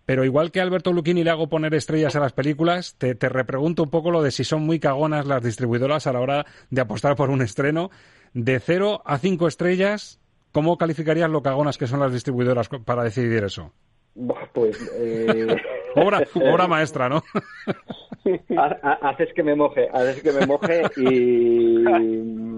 [0.07, 3.29] Pero igual que a Alberto Luquini le hago poner estrellas a las películas, te, te
[3.29, 6.81] repregunto un poco lo de si son muy cagonas las distribuidoras a la hora de
[6.81, 7.91] apostar por un estreno.
[8.33, 10.19] De cero a cinco estrellas,
[10.51, 13.71] ¿cómo calificarías lo cagonas que son las distribuidoras para decidir eso?
[14.53, 14.91] Pues.
[14.95, 15.55] Eh...
[16.01, 17.23] obra, obra maestra, ¿no?
[19.01, 21.83] haces que me moje, haces que me moje y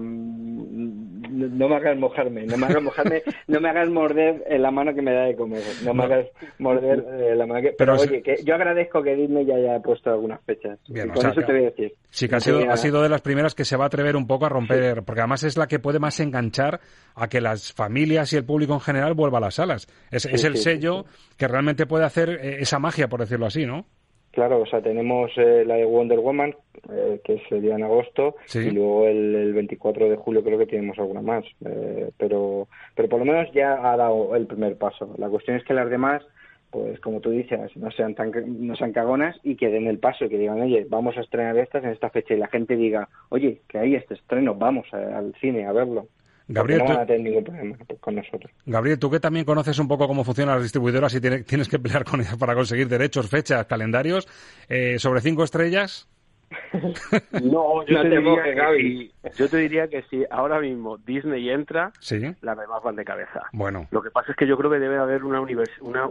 [1.48, 5.02] no me hagas mojarme, no me hagas mojarme, no me hagas morder la mano que
[5.02, 6.26] me da de comer, no me hagas
[6.58, 7.72] morder eh, la mano que...
[7.76, 10.78] Pero, oye, que yo agradezco que Disney ya haya puesto algunas fechas.
[10.88, 11.94] Bien, con eso te voy a decir.
[12.10, 14.26] Sí, que ha sido, ha sido de las primeras que se va a atrever un
[14.26, 16.80] poco a romper, porque además es la que puede más enganchar
[17.14, 19.86] a que las familias y el público en general vuelva a las salas.
[20.10, 21.04] Es, es el sello
[21.36, 23.86] que realmente puede hacer eh, esa magia, por decirlo así, ¿no?
[24.32, 26.54] Claro, o sea, tenemos eh, la de Wonder Woman,
[26.88, 31.20] eh, que sería en agosto, y luego el, 24 de julio creo que tenemos alguna
[31.20, 31.44] más.
[31.64, 35.14] Eh, pero, pero por lo menos ya ha dado el primer paso.
[35.18, 36.22] La cuestión es que las demás,
[36.70, 38.30] pues como tú dices, no sean tan
[38.64, 41.58] no sean cagonas y que den el paso, y que digan, oye, vamos a estrenar
[41.58, 45.34] estas en esta fecha, y la gente diga, oye, que hay este estreno, vamos al
[45.40, 46.06] cine a verlo.
[46.52, 48.52] Gabriel, no van a tener ningún problema con nosotros.
[48.66, 52.04] Gabriel, tú que también conoces un poco cómo funcionan las distribuidoras y tienes que pelear
[52.04, 54.26] con ellas para conseguir derechos, fechas, calendarios,
[54.68, 56.08] eh, sobre cinco estrellas.
[57.42, 62.20] no, yo, te diría que yo te diría que si ahora mismo Disney entra, ¿Sí?
[62.40, 63.42] las demás van de cabeza.
[63.52, 63.86] Bueno.
[63.92, 66.08] Lo que pasa es que yo creo que debe haber una, univers, una,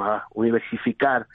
[0.00, 1.28] ah, universificar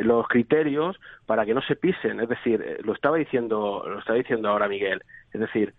[0.00, 2.20] los criterios para que no se pisen.
[2.20, 5.02] Es decir, eh, lo estaba diciendo, lo estaba diciendo ahora Miguel.
[5.32, 5.72] Es decir,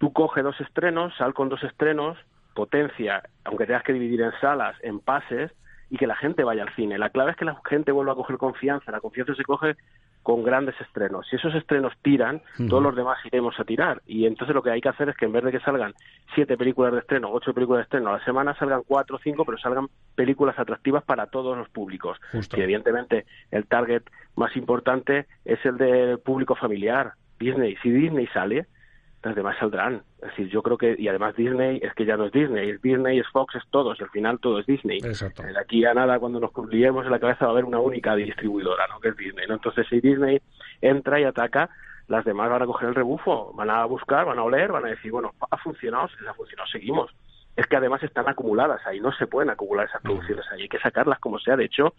[0.00, 2.16] Tú coge dos estrenos, sal con dos estrenos,
[2.54, 5.52] potencia, aunque tengas que dividir en salas, en pases,
[5.90, 6.96] y que la gente vaya al cine.
[6.96, 8.92] La clave es que la gente vuelva a coger confianza.
[8.92, 9.76] La confianza se coge
[10.22, 11.26] con grandes estrenos.
[11.28, 14.00] Si esos estrenos tiran, todos los demás iremos a tirar.
[14.06, 15.92] Y entonces lo que hay que hacer es que en vez de que salgan
[16.34, 19.44] siete películas de estreno, ocho películas de estreno a la semana, salgan cuatro o cinco,
[19.44, 22.18] pero salgan películas atractivas para todos los públicos.
[22.32, 27.12] Y evidentemente el target más importante es el del público familiar.
[27.38, 28.66] Disney, si Disney sale,
[29.22, 30.02] las demás saldrán.
[30.22, 32.82] Es decir, yo creo que, y además Disney es que ya no es Disney, es
[32.82, 34.98] Disney, es Fox, es todos, y al final todo es Disney.
[34.98, 35.42] Exacto.
[35.42, 38.14] De aquí a nada, cuando nos liemos en la cabeza va a haber una única
[38.14, 39.00] distribuidora, ¿no?
[39.00, 39.54] Que es Disney, ¿no?
[39.54, 40.40] Entonces, si Disney
[40.80, 41.68] entra y ataca,
[42.08, 44.88] las demás van a coger el rebufo, van a buscar, van a oler, van a
[44.88, 47.10] decir, bueno, ha funcionado, si ha funcionado, seguimos.
[47.56, 50.78] Es que además están acumuladas ahí, no se pueden acumular esas producciones ahí, hay que
[50.78, 51.56] sacarlas como sea.
[51.56, 51.94] De hecho,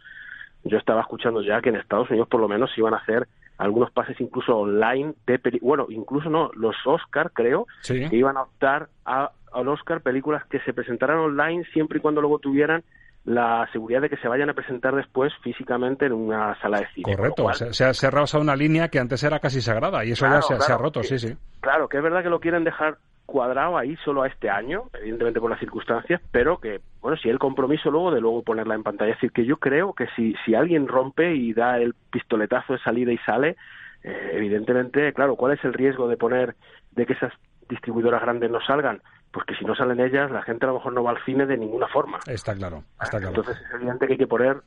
[0.63, 3.27] yo estaba escuchando ya que en Estados Unidos por lo menos iban a hacer
[3.62, 8.89] algunos pases incluso online de bueno incluso no los Oscar creo que iban a optar
[9.06, 12.84] a, al Oscar películas que se presentaran online siempre y cuando luego tuvieran
[13.24, 17.15] la seguridad de que se vayan a presentar después físicamente en una sala de cine.
[17.15, 20.60] Correcto, se, ha, cerrado una línea que antes era casi sagrada y eso ya se,
[20.60, 21.38] se, ha roto, sí, sí.
[21.60, 22.97] Claro, que es verdad que lo quieren dejar
[23.32, 27.39] cuadrado ahí solo a este año, evidentemente por las circunstancias, pero que, bueno, si el
[27.39, 29.12] compromiso luego de luego ponerla en pantalla.
[29.12, 32.80] Es decir, que yo creo que si, si alguien rompe y da el pistoletazo de
[32.80, 33.56] salida y sale,
[34.04, 36.56] eh, evidentemente, claro, ¿cuál es el riesgo de poner,
[36.91, 37.32] de que esas
[37.70, 39.02] distribuidoras grandes no salgan?
[39.32, 41.46] Pues que si no salen ellas, la gente a lo mejor no va al cine
[41.46, 42.20] de ninguna forma.
[42.28, 43.30] Está claro, está claro.
[43.30, 44.58] Entonces es evidente que hay que poner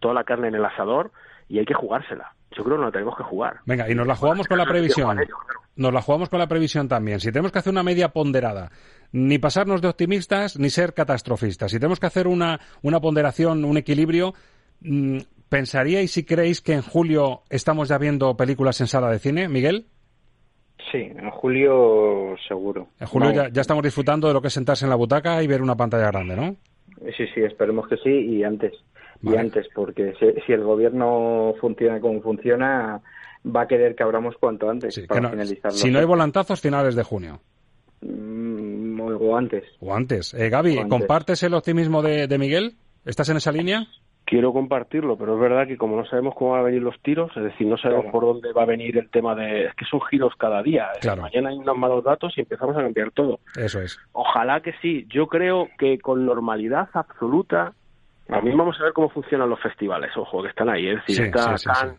[0.00, 1.10] toda la carne en el asador
[1.46, 2.32] y hay que jugársela.
[2.56, 3.56] Yo creo que no la tenemos que jugar.
[3.66, 5.18] Venga, y nos la jugamos con la previsión
[5.76, 7.20] nos la jugamos con la previsión también.
[7.20, 8.70] Si tenemos que hacer una media ponderada,
[9.12, 11.70] ni pasarnos de optimistas ni ser catastrofistas.
[11.70, 14.34] Si tenemos que hacer una, una ponderación, un equilibrio,
[14.80, 19.48] mm, ¿pensaríais si creéis que en julio estamos ya viendo películas en sala de cine,
[19.48, 19.86] Miguel?
[20.92, 22.88] Sí, en julio seguro.
[23.00, 25.46] En julio ya, ya, estamos disfrutando de lo que es sentarse en la butaca y
[25.46, 26.56] ver una pantalla grande, ¿no?
[27.16, 28.72] Sí, sí, esperemos que sí y antes.
[29.24, 30.14] Y antes, porque
[30.46, 33.00] si el gobierno funciona como funciona,
[33.44, 37.40] va a querer que abramos cuanto antes para Si no hay volantazos, finales de junio.
[38.02, 39.64] Mm, o antes.
[39.80, 40.34] O antes.
[40.34, 42.74] Eh, Gaby, ¿compartes el optimismo de, Miguel?
[43.04, 43.86] ¿Estás en esa línea?
[44.26, 47.30] quiero compartirlo, pero es verdad que como no sabemos cómo van a venir los tiros,
[47.36, 49.66] es decir, no sabemos por dónde va a venir el tema de...
[49.66, 50.88] Es que son giros cada día.
[51.20, 53.40] Mañana hay unos malos datos y empezamos a cambiar todo.
[53.54, 53.98] Eso es.
[54.12, 55.06] Ojalá que sí.
[55.10, 57.74] Yo creo que con normalidad absoluta...
[58.30, 60.88] A mí vamos a ver cómo funcionan los festivales, ojo, que están ahí.
[60.88, 61.56] Es decir, está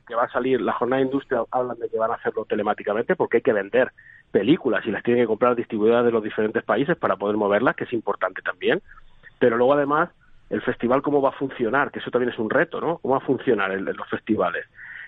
[0.07, 3.15] que va a salir, la jornada de industria hablan de que van a hacerlo telemáticamente
[3.15, 3.91] porque hay que vender
[4.31, 7.83] películas y las tienen que comprar distribuidoras de los diferentes países para poder moverlas, que
[7.83, 8.81] es importante también.
[9.37, 10.09] Pero luego además
[10.49, 12.97] el festival cómo va a funcionar, que eso también es un reto, ¿no?
[12.97, 14.65] ¿Cómo va a funcionar el, los festivales?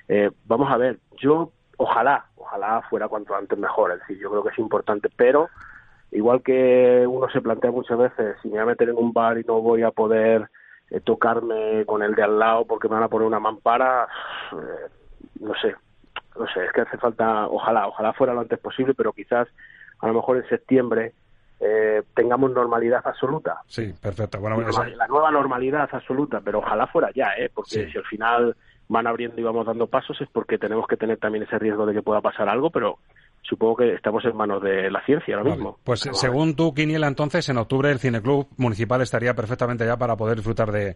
[0.08, 4.44] Eh, vamos a ver, yo ojalá, ojalá fuera cuanto antes mejor, es decir, yo creo
[4.44, 5.50] que es importante, pero
[6.12, 9.38] igual que uno se plantea muchas veces, si me voy a meter en un bar
[9.38, 10.48] y no voy a poder eh,
[11.04, 14.08] tocarme con el de al lado porque me van a poner una mampara,
[14.54, 14.90] eh,
[15.40, 15.76] no sé,
[16.38, 19.48] no sé, es que hace falta, ojalá, ojalá fuera lo antes posible, pero quizás
[20.00, 21.14] a lo mejor en septiembre
[21.60, 23.62] eh, tengamos normalidad absoluta.
[23.68, 24.40] Sí, perfecto.
[24.40, 24.58] Bueno,
[24.96, 27.50] La nueva normalidad absoluta, pero ojalá fuera ya, ¿eh?
[27.54, 28.56] porque si al final
[28.90, 31.94] van abriendo y vamos dando pasos es porque tenemos que tener también ese riesgo de
[31.94, 33.00] que pueda pasar algo, pero
[33.48, 35.78] supongo que estamos en manos de la ciencia ahora mismo.
[35.84, 40.38] Pues según tú, Quiniela, entonces en octubre el Cineclub Municipal estaría perfectamente ya para poder
[40.38, 40.96] disfrutar de,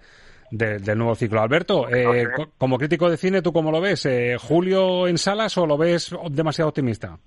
[0.51, 1.41] del nuevo ciclo.
[1.41, 4.05] Alberto, eh, como crítico de cine, ¿tú cómo lo ves?
[4.05, 7.17] Eh, ¿Julio en salas o lo ves demasiado optimista?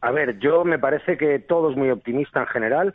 [0.00, 2.94] A ver, yo me parece que todo es muy optimista en general.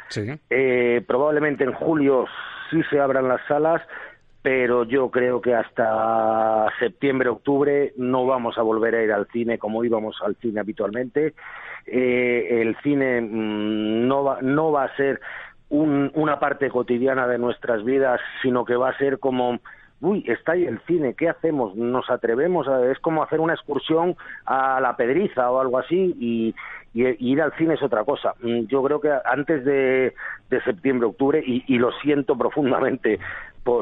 [0.50, 2.26] Eh, probablemente en julio
[2.70, 3.82] sí se abran las salas,
[4.44, 9.58] pero yo creo que hasta septiembre, octubre no vamos a volver a ir al cine
[9.58, 11.34] como íbamos al cine habitualmente.
[11.88, 15.22] Eh, el cine mm, no, va, no va a ser
[15.70, 19.60] una parte cotidiana de nuestras vidas, sino que va a ser como
[20.04, 21.76] uy, está ahí el cine, ¿qué hacemos?
[21.76, 22.68] ¿Nos atrevemos?
[22.68, 26.56] A, es como hacer una excursión a la Pedriza o algo así y,
[26.94, 28.34] ir al cine es otra cosa.
[28.42, 30.14] Mm, yo creo que antes de,
[30.66, 33.18] septiembre, octubre, y, lo siento profundamente,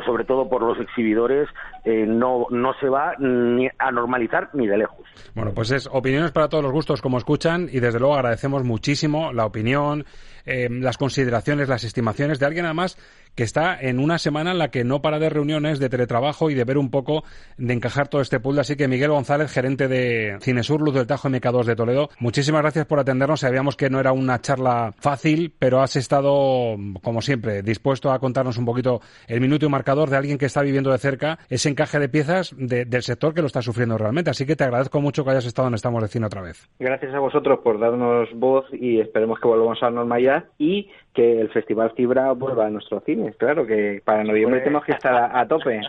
[0.05, 1.47] sobre todo por los exhibidores,
[1.85, 5.05] eh, no, no se va ni a normalizar ni de lejos.
[5.35, 9.33] Bueno, pues es opiniones para todos los gustos, como escuchan, y desde luego agradecemos muchísimo
[9.33, 10.05] la opinión,
[10.45, 12.97] eh, las consideraciones, las estimaciones de alguien además
[13.35, 16.53] que está en una semana en la que no para de reuniones, de teletrabajo y
[16.53, 17.23] de ver un poco,
[17.57, 18.59] de encajar todo este pool.
[18.59, 22.85] Así que Miguel González, gerente de Cinesur, Luz del Tajo MK2 de Toledo, muchísimas gracias
[22.85, 23.39] por atendernos.
[23.39, 28.57] Sabíamos que no era una charla fácil, pero has estado, como siempre, dispuesto a contarnos
[28.57, 31.99] un poquito el minuto y marcador de alguien que está viviendo de cerca ese encaje
[31.99, 34.29] de piezas del sector que lo está sufriendo realmente.
[34.29, 36.67] Así que te agradezco mucho que hayas estado en Estamos de Cine otra vez.
[36.79, 41.41] Gracias a vosotros por darnos voz y esperemos que volvamos a la normalidad y que
[41.41, 43.33] el Festival Fibra vuelva a nuestro cine.
[43.37, 45.81] Claro que para noviembre pues, tenemos que estar a, tope.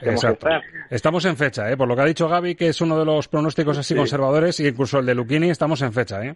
[0.91, 1.77] Estamos en fecha, ¿eh?
[1.77, 4.69] por lo que ha dicho Gaby, que es uno de los pronósticos así conservadores, y
[4.69, 6.25] incluso el de Luquini, estamos en fecha.
[6.25, 6.35] ¿eh?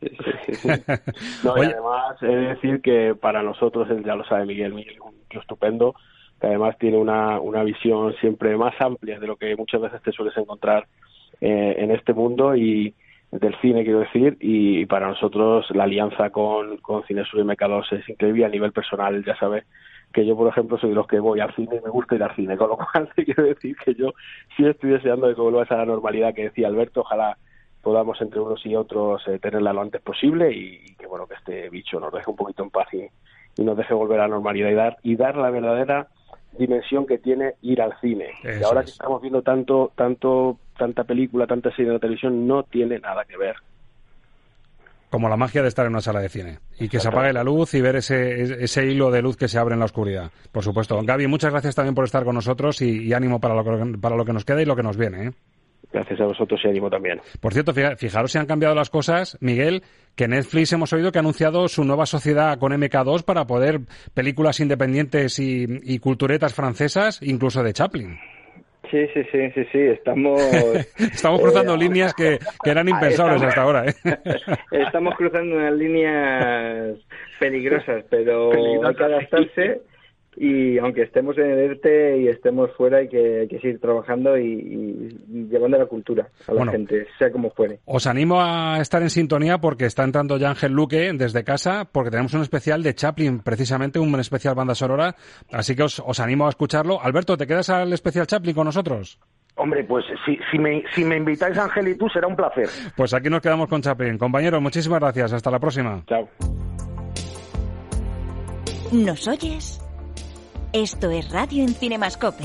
[1.44, 5.00] no, y además he de decir que para nosotros, ya lo sabe Miguel, Miguel es
[5.00, 5.94] un tío estupendo,
[6.40, 10.12] que además tiene una, una visión siempre más amplia de lo que muchas veces te
[10.12, 10.86] sueles encontrar
[11.40, 12.94] eh, en este mundo y,
[13.30, 18.08] del cine, quiero decir, y, para nosotros la alianza con, con Cinesur y Mecados es
[18.08, 19.64] increíble a nivel personal, ya sabes
[20.12, 22.22] que yo, por ejemplo, soy de los que voy al cine y me gusta ir
[22.22, 24.12] al cine, con lo cual quiero decir que yo
[24.56, 27.36] sí estoy deseando de que vuelva a la normalidad que decía Alberto, ojalá
[27.82, 31.70] podamos entre unos y otros eh, tenerla lo antes posible y, que bueno que este
[31.70, 33.08] bicho nos deje un poquito en paz y,
[33.62, 36.06] nos deje volver a la normalidad y dar y dar la verdadera
[36.56, 38.30] dimensión que tiene ir al cine.
[38.42, 42.98] y ahora que estamos viendo tanto tanto tanta película, tanta serie de televisión, no tiene
[42.98, 43.56] nada que ver.
[45.10, 46.58] Como la magia de estar en una sala de cine.
[46.78, 49.58] Y que se apague la luz y ver ese, ese hilo de luz que se
[49.58, 50.30] abre en la oscuridad.
[50.52, 51.00] Por supuesto.
[51.02, 54.24] Gaby, muchas gracias también por estar con nosotros y, ánimo para lo, que, para lo
[54.26, 55.28] que nos queda y lo que nos viene.
[55.28, 55.32] ¿eh?
[55.90, 57.22] Gracias a vosotros y ánimo también.
[57.40, 59.82] Por cierto, fijaros si han cambiado las cosas, Miguel,
[60.18, 63.82] que Netflix hemos oído que ha anunciado su nueva sociedad con MK2 para poder
[64.14, 68.18] películas independientes y, y culturetas francesas, incluso de Chaplin.
[68.90, 70.40] Sí, sí, sí, sí, sí, estamos...
[70.98, 73.94] estamos cruzando eh, líneas que, eran impensables hasta ahora, ¿eh?
[74.72, 76.98] estamos cruzando unas líneas
[77.38, 79.82] peligrosas, pero hay que adaptarse
[80.40, 84.38] y aunque estemos en el ERTE y estemos fuera hay que, hay que seguir trabajando
[84.38, 85.16] y,
[85.50, 87.80] llevando la cultura a la gente, sea como fuere.
[87.84, 92.10] Os animo a estar en sintonía porque está entrando ya Ángel Luque desde casa porque
[92.10, 95.16] tenemos un especial de Chaplin, precisamente un especial banda sonora,
[95.50, 97.02] así que os, os animo a escucharlo.
[97.02, 99.18] Alberto, ¿te quedas al especial Chaplin con nosotros?
[99.56, 102.68] Hombre, pues si, si, me, si me invitáis Ángel y tú será un placer.
[102.96, 104.16] Pues aquí nos quedamos con Chaplin.
[104.16, 105.32] Compañeros, muchísimas gracias.
[105.32, 106.00] Hasta la próxima.
[106.06, 106.28] Chao.
[108.92, 109.87] ¿Nos oyes?
[110.74, 112.44] Esto es Radio en Cinemascope.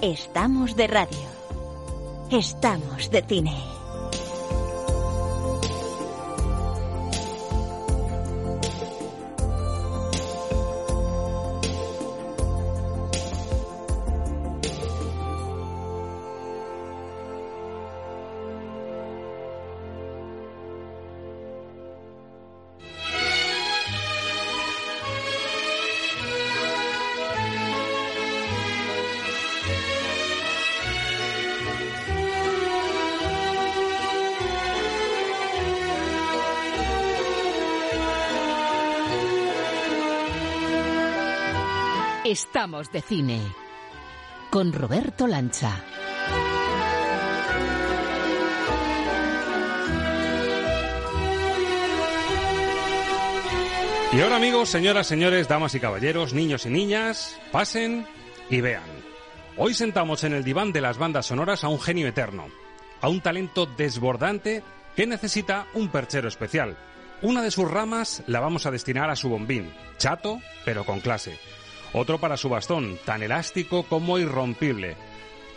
[0.00, 1.18] Estamos de radio.
[2.30, 3.81] Estamos de cine.
[42.44, 43.40] Estamos de cine.
[44.50, 45.80] Con Roberto Lancha.
[54.12, 58.06] Y ahora amigos, señoras, señores, damas y caballeros, niños y niñas, pasen
[58.50, 58.82] y vean.
[59.56, 62.48] Hoy sentamos en el diván de las bandas sonoras a un genio eterno,
[63.00, 64.64] a un talento desbordante
[64.96, 66.76] que necesita un perchero especial.
[67.22, 71.38] Una de sus ramas la vamos a destinar a su bombín, chato, pero con clase.
[71.92, 74.96] Otro para su bastón, tan elástico como irrompible.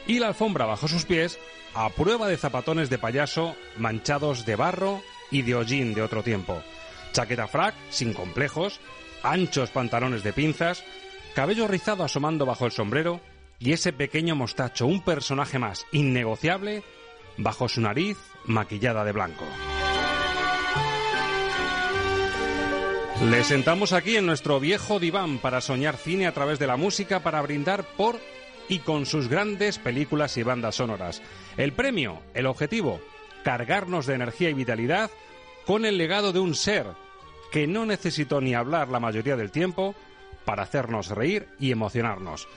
[0.08, 1.40] Y la alfombra bajo sus pies,
[1.74, 6.62] a prueba de zapatones de payaso manchados de barro y de hollín de otro tiempo
[7.16, 8.82] chaqueta frac, sin complejos,
[9.24, 10.84] anchos pantalones de pinzas,
[11.34, 13.22] cabello rizado asomando bajo el sombrero
[13.58, 16.84] y ese pequeño mostacho, un personaje más innegociable,
[17.38, 19.46] bajo su nariz maquillada de blanco.
[23.24, 27.24] Le sentamos aquí en nuestro viejo diván para soñar cine a través de la música,
[27.24, 28.20] para brindar por
[28.68, 31.22] y con sus grandes películas y bandas sonoras.
[31.56, 33.00] El premio, el objetivo,
[33.44, 35.10] cargarnos de energía y vitalidad
[35.66, 36.88] con el legado de un ser
[37.52, 39.96] que no necesitó ni hablar la mayoría del tiempo
[40.44, 42.48] para hacernos reír y emocionarnos.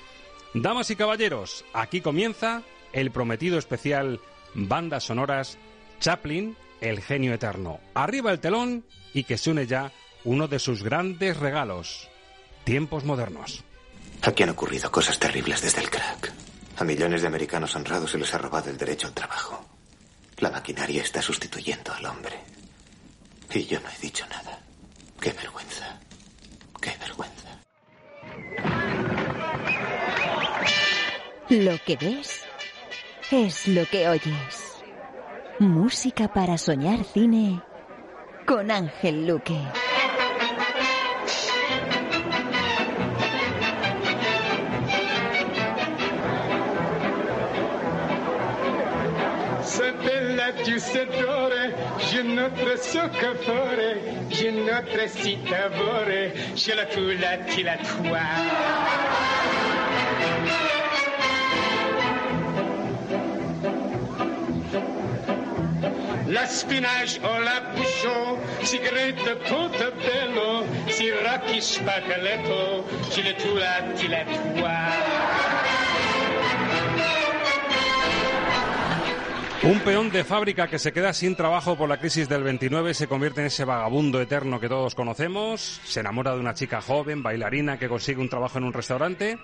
[0.54, 4.20] Damas y caballeros, aquí comienza el prometido especial
[4.54, 5.56] Bandas Sonoras
[6.00, 7.80] Chaplin, el genio eterno.
[7.94, 8.84] Arriba el telón
[9.14, 9.92] y que se une ya
[10.24, 12.08] uno de sus grandes regalos,
[12.64, 13.64] tiempos modernos.
[14.22, 16.32] Aquí han ocurrido cosas terribles desde el crack.
[16.76, 19.64] A millones de americanos honrados se les ha robado el derecho al trabajo.
[20.38, 22.36] La maquinaria está sustituyendo al hombre.
[23.52, 24.60] Y yo no he dicho nada.
[25.20, 25.98] Qué vergüenza.
[26.80, 27.58] Qué vergüenza.
[31.48, 32.42] Lo que ves
[33.30, 34.74] es lo que oyes.
[35.58, 37.60] Música para soñar cine
[38.46, 39.58] con Ángel Luque.
[50.48, 51.52] Tu sais giustitore,
[52.10, 53.98] je notre soccatore,
[54.30, 58.24] je notre citavore, je la tula ti la tua.
[66.28, 74.24] La spinage o la bouchon, si grette portobello, si racchi spaccaletto, ci le tula la
[74.24, 75.57] tua.
[79.64, 83.08] Un peón de fábrica que se queda sin trabajo por la crisis del 29 se
[83.08, 87.76] convierte en ese vagabundo eterno que todos conocemos, se enamora de una chica joven, bailarina,
[87.76, 89.36] que consigue un trabajo en un restaurante.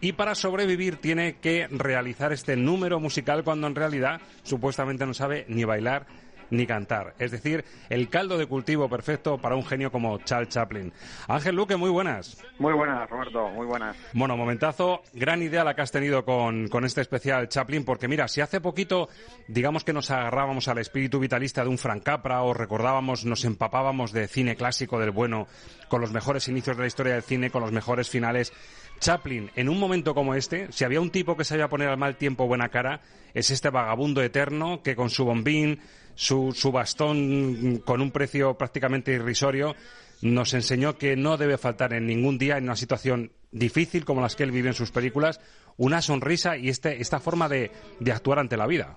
[0.00, 5.46] Y para sobrevivir tiene que realizar este número musical cuando en realidad supuestamente no sabe
[5.48, 6.06] ni bailar
[6.50, 7.14] ni cantar.
[7.18, 10.92] Es decir, el caldo de cultivo perfecto para un genio como Charles Chaplin.
[11.28, 12.42] Ángel Luque, muy buenas.
[12.58, 13.96] Muy buenas, Roberto, muy buenas.
[14.12, 18.28] Bueno, momentazo, gran idea la que has tenido con, con este especial Chaplin, porque mira,
[18.28, 19.08] si hace poquito,
[19.48, 24.12] digamos que nos agarrábamos al espíritu vitalista de un Frank Capra o recordábamos, nos empapábamos
[24.12, 25.46] de cine clásico del bueno,
[25.88, 28.52] con los mejores inicios de la historia del cine, con los mejores finales,
[29.00, 32.16] Chaplin, en un momento como este, si había un tipo que sabía poner al mal
[32.16, 33.00] tiempo buena cara,
[33.34, 35.80] es este vagabundo eterno que con su bombín,
[36.14, 39.74] su, su bastón con un precio prácticamente irrisorio,
[40.22, 44.36] nos enseñó que no debe faltar en ningún día en una situación difícil como las
[44.36, 45.40] que él vive en sus películas,
[45.76, 48.96] una sonrisa y este, esta forma de, de actuar ante la vida.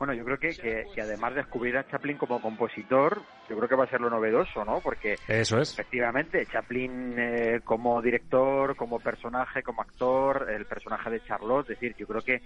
[0.00, 3.20] Bueno, yo creo que, que, además de descubrir a Chaplin como compositor,
[3.50, 4.80] yo creo que va a ser lo novedoso, ¿no?
[4.80, 5.74] Porque Eso es.
[5.74, 11.94] efectivamente Chaplin eh, como director, como personaje, como actor, el personaje de Charlotte, es decir,
[11.98, 12.40] yo creo que,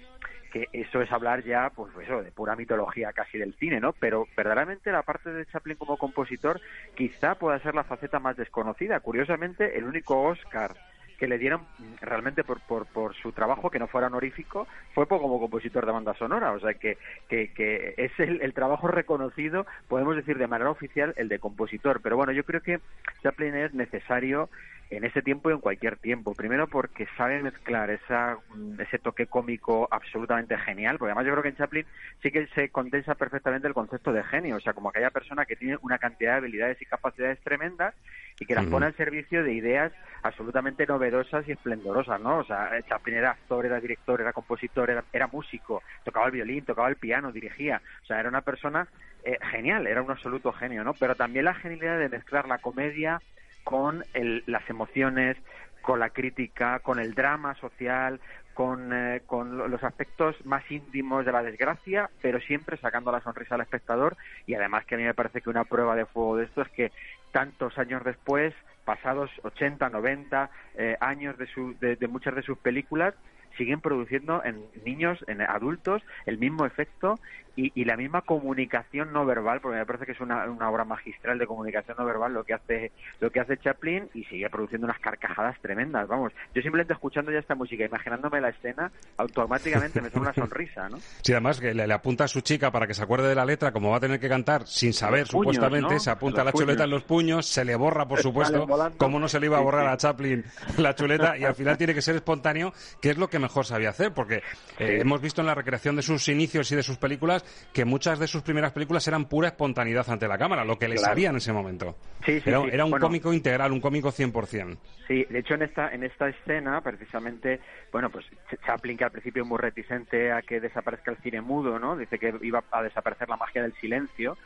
[0.52, 3.92] que eso es hablar ya, pues eso, de pura mitología casi del cine, ¿no?
[3.92, 6.60] Pero verdaderamente la parte de Chaplin como compositor
[6.96, 8.98] quizá pueda ser la faceta más desconocida.
[8.98, 10.74] Curiosamente, el único Oscar
[11.18, 11.62] que le dieron
[12.00, 16.14] realmente por, por, por su trabajo, que no fuera honorífico, fue como compositor de banda
[16.14, 16.52] sonora.
[16.52, 16.98] O sea que,
[17.28, 22.00] que, que es el, el, trabajo reconocido, podemos decir de manera oficial, el de compositor.
[22.02, 22.80] Pero bueno, yo creo que
[23.22, 24.48] Chaplin es necesario
[24.90, 26.34] en ese tiempo y en cualquier tiempo.
[26.34, 28.38] Primero porque sabe mezclar esa,
[28.78, 31.86] ese toque cómico absolutamente genial, porque además yo creo que en Chaplin
[32.22, 35.56] sí que se condensa perfectamente el concepto de genio, o sea, como aquella persona que
[35.56, 37.94] tiene una cantidad de habilidades y capacidades tremendas
[38.38, 42.38] y que las pone al servicio de ideas absolutamente novedosas y esplendorosas, ¿no?
[42.38, 46.64] O sea, Chaplin era actor, era director, era compositor, era, era músico, tocaba el violín,
[46.64, 48.88] tocaba el piano, dirigía, o sea, era una persona
[49.24, 50.94] eh, genial, era un absoluto genio, ¿no?
[50.94, 53.22] Pero también la genialidad de mezclar la comedia
[53.64, 55.36] con el, las emociones,
[55.82, 58.20] con la crítica, con el drama social,
[58.54, 63.56] con, eh, con, los aspectos más íntimos de la desgracia, pero siempre sacando la sonrisa
[63.56, 64.16] al espectador.
[64.46, 66.68] Y además que a mí me parece que una prueba de fuego de esto es
[66.68, 66.92] que
[67.32, 68.54] tantos años después
[68.84, 73.14] pasados 80, 90 eh, años de, su, de, de muchas de sus películas,
[73.56, 77.18] siguen produciendo en niños, en adultos, el mismo efecto
[77.56, 80.84] y, y, la misma comunicación no verbal, porque me parece que es una, una, obra
[80.84, 82.90] magistral de comunicación no verbal lo que hace
[83.20, 86.08] lo que hace Chaplin y sigue produciendo unas carcajadas tremendas.
[86.08, 90.88] Vamos, yo simplemente escuchando ya esta música, imaginándome la escena, automáticamente me sale una sonrisa,
[90.88, 90.98] ¿no?
[91.22, 93.44] Sí, además que le, le, apunta a su chica para que se acuerde de la
[93.44, 96.00] letra, como va a tener que cantar sin saber, supuestamente, ¿no?
[96.00, 99.28] se apunta los la chuleta en los puños, se le borra, por supuesto, como no
[99.28, 100.44] se le iba a borrar a Chaplin
[100.78, 103.90] la chuleta y al final tiene que ser espontáneo, que es lo que mejor sabía
[103.90, 104.36] hacer, porque
[104.78, 108.18] eh, hemos visto en la recreación de sus inicios y de sus películas que muchas
[108.18, 111.10] de sus primeras películas eran pura espontaneidad ante la cámara, lo que le claro.
[111.10, 111.96] sabía en ese momento.
[112.24, 112.68] Sí, sí, era, sí.
[112.72, 114.78] era, un bueno, cómico integral, un cómico 100%.
[115.06, 117.60] Sí, de hecho en esta en esta escena precisamente,
[117.92, 118.24] bueno, pues
[118.64, 121.96] Chaplin que al principio es muy reticente a que desaparezca el cine mudo, ¿no?
[121.96, 124.36] Dice que iba a desaparecer la magia del silencio.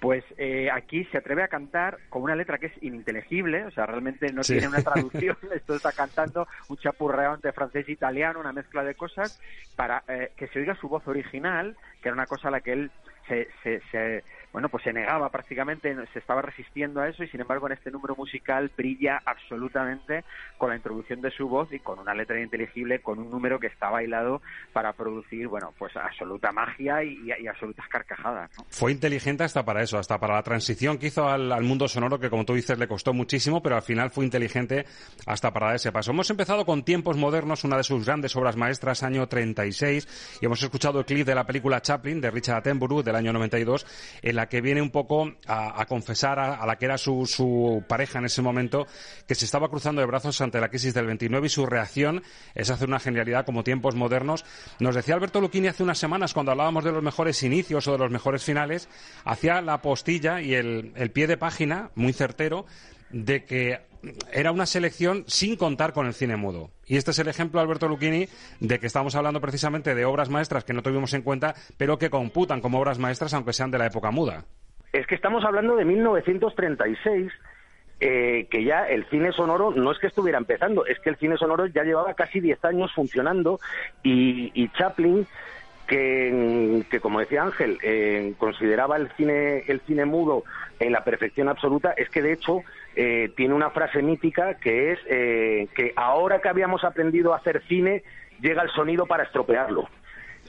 [0.00, 3.86] Pues eh, aquí se atreve a cantar con una letra que es ininteligible, o sea,
[3.86, 4.54] realmente no sí.
[4.54, 5.36] tiene una traducción.
[5.54, 9.40] Esto está cantando un chapurreo entre francés e italiano, una mezcla de cosas,
[9.74, 12.72] para eh, que se oiga su voz original, que era una cosa a la que
[12.72, 12.90] él
[13.26, 14.24] se, se, se,
[14.56, 17.90] bueno, pues se negaba prácticamente, se estaba resistiendo a eso y sin embargo en este
[17.90, 20.24] número musical brilla absolutamente
[20.56, 23.66] con la introducción de su voz y con una letra inteligible, con un número que
[23.66, 24.40] está bailado
[24.72, 28.50] para producir, bueno, pues absoluta magia y, y, absolutas carcajadas.
[28.56, 28.64] ¿no?
[28.70, 32.18] Fue inteligente hasta para eso, hasta para la transición que hizo al, al, mundo sonoro,
[32.18, 34.86] que como tú dices le costó muchísimo, pero al final fue inteligente
[35.26, 36.12] hasta para ese paso.
[36.12, 40.62] Hemos empezado con Tiempos Modernos, una de sus grandes obras maestras, año 36, y hemos
[40.62, 43.86] escuchado el clip de la película Chaplin, de Richard Attenborough, del año 92,
[44.22, 48.26] en la que viene un poco a, confesar a, la que era su, pareja en
[48.26, 48.86] ese momento,
[49.26, 52.22] que se estaba cruzando de brazos ante la crisis del 29 y su reacción
[52.54, 54.44] es hacer una genialidad como tiempos modernos.
[54.80, 57.98] Nos decía Alberto Lucchini hace unas semanas, cuando hablábamos de los mejores inicios o de
[57.98, 58.88] los mejores finales,
[59.24, 62.66] hacía la postilla y el, el pie de página, muy certero,
[63.10, 63.80] de que
[64.32, 66.70] era una selección sin contar con el cine mudo.
[66.86, 68.28] Y este es el ejemplo, Alberto Lucchini,
[68.60, 72.10] de que estamos hablando precisamente de obras maestras que no tuvimos en cuenta, pero que
[72.10, 74.44] computan como obras maestras aunque sean de la época muda.
[74.92, 77.32] Es que estamos hablando de 1936,
[78.00, 81.36] eh, que ya el cine sonoro no es que estuviera empezando, es que el cine
[81.36, 83.58] sonoro ya llevaba casi 10 años funcionando
[84.02, 85.26] y, y Chaplin
[85.86, 90.44] que, que, como decía Ángel, eh, consideraba el cine, el cine mudo
[90.78, 92.62] en la perfección absoluta, es que de hecho
[92.96, 97.62] eh, tiene una frase mítica que es eh, que ahora que habíamos aprendido a hacer
[97.68, 98.02] cine,
[98.40, 99.88] llega el sonido para estropearlo.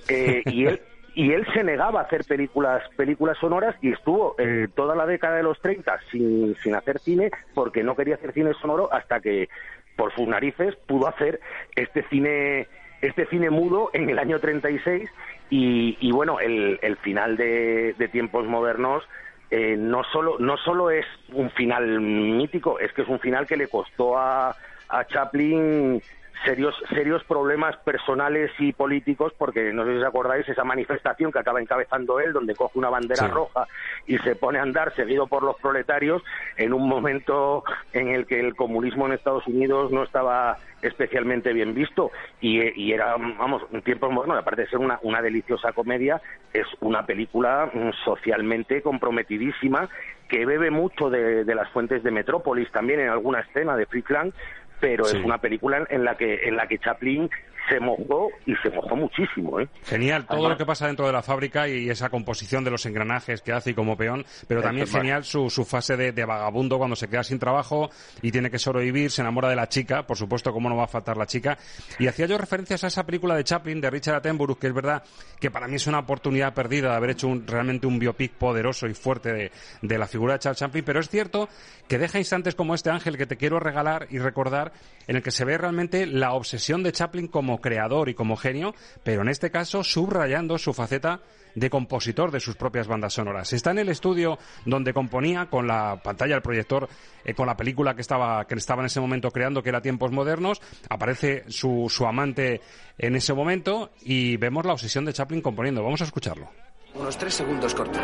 [0.09, 0.81] Eh, y él
[1.13, 5.37] y él se negaba a hacer películas películas sonoras y estuvo eh, toda la década
[5.37, 9.49] de los 30 sin, sin hacer cine porque no quería hacer cine sonoro hasta que
[9.95, 11.39] por sus narices pudo hacer
[11.75, 12.67] este cine
[13.01, 15.09] este cine mudo en el año 36
[15.49, 19.03] y, y bueno, el, final de tiempos modernos
[19.49, 23.57] eh, no solo no solo es un final mítico, es que es un final que
[23.57, 24.55] le costó a,
[24.89, 26.01] a Chaplin
[26.45, 31.39] serios serios problemas personales y políticos porque no sé si os acordáis esa manifestación que
[31.39, 33.31] acaba encabezando él donde coge una bandera sí.
[33.31, 33.67] roja
[34.05, 36.21] y se pone a andar seguido por los proletarios
[36.55, 37.63] en un momento
[37.93, 42.93] en el que el comunismo en Estados Unidos no estaba especialmente bien visto y, y
[42.93, 46.21] era vamos un tiempo bueno aparte de ser una, una deliciosa comedia
[46.53, 47.71] es una película
[48.05, 49.89] socialmente comprometidísima
[50.27, 54.33] que bebe mucho de, de las fuentes de Metrópolis también en alguna escena de Freakland
[54.79, 55.17] pero sí.
[55.17, 57.29] es una película en la que en la que Chaplin
[57.67, 59.59] se mojó y se mojó muchísimo.
[59.59, 59.67] ¿eh?
[59.83, 62.85] Genial, todo Además, lo que pasa dentro de la fábrica y esa composición de los
[62.85, 66.77] engranajes que hace y como peón, pero también genial su, su fase de, de, vagabundo
[66.77, 67.89] cuando se queda sin trabajo
[68.21, 70.87] y tiene que sobrevivir, se enamora de la chica, por supuesto, cómo no va a
[70.87, 71.57] faltar la chica.
[71.99, 75.03] Y hacía yo referencias a esa película de Chaplin, de Richard Attenborough, que es verdad
[75.39, 78.87] que para mí es una oportunidad perdida de haber hecho un, realmente un biopic poderoso
[78.87, 79.51] y fuerte de,
[79.81, 81.49] de la figura de Charles Chaplin, pero es cierto
[81.87, 84.66] que deja instantes como este, Ángel, que te quiero regalar y recordar,
[85.07, 88.73] en el que se ve realmente la obsesión de Chaplin como creador y como genio,
[89.03, 91.21] pero en este caso subrayando su faceta
[91.55, 93.51] de compositor de sus propias bandas sonoras.
[93.51, 96.87] Está en el estudio donde componía con la pantalla del proyector,
[97.25, 100.11] eh, con la película que estaba, que estaba en ese momento creando, que era Tiempos
[100.11, 100.61] Modernos.
[100.87, 102.61] Aparece su, su amante
[102.97, 105.83] en ese momento y vemos la obsesión de Chaplin componiendo.
[105.83, 106.49] Vamos a escucharlo.
[106.93, 107.99] Unos tres segundos corto.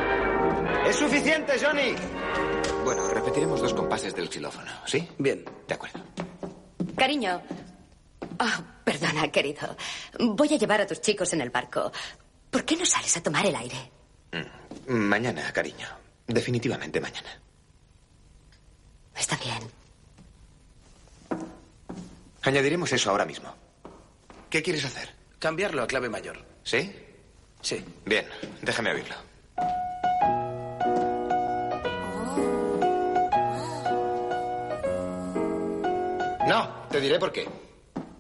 [0.87, 1.93] ¡Es suficiente, Johnny!
[2.83, 5.07] Bueno, repetiremos dos compases del xilófono, ¿sí?
[5.17, 5.45] Bien.
[5.67, 5.99] De acuerdo.
[7.03, 7.41] Cariño,
[8.39, 9.75] Oh, perdona, querido.
[10.19, 11.91] Voy a llevar a tus chicos en el barco.
[12.49, 13.91] ¿Por qué no sales a tomar el aire?
[14.87, 15.85] Mm, mañana, cariño.
[16.25, 17.41] Definitivamente mañana.
[19.17, 19.69] Está bien.
[22.43, 23.53] Añadiremos eso ahora mismo.
[24.49, 25.13] ¿Qué quieres hacer?
[25.39, 26.37] Cambiarlo a clave mayor.
[26.63, 26.89] ¿Sí?
[27.59, 27.83] Sí.
[28.05, 28.25] Bien,
[28.61, 29.15] déjame oírlo.
[36.93, 37.47] Te diré por qué.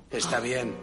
[0.09, 0.75] Está bien.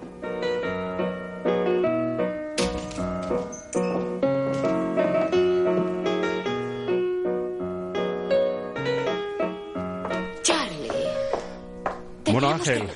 [10.42, 10.88] Charlie.
[12.30, 12.88] Bueno, Ángel,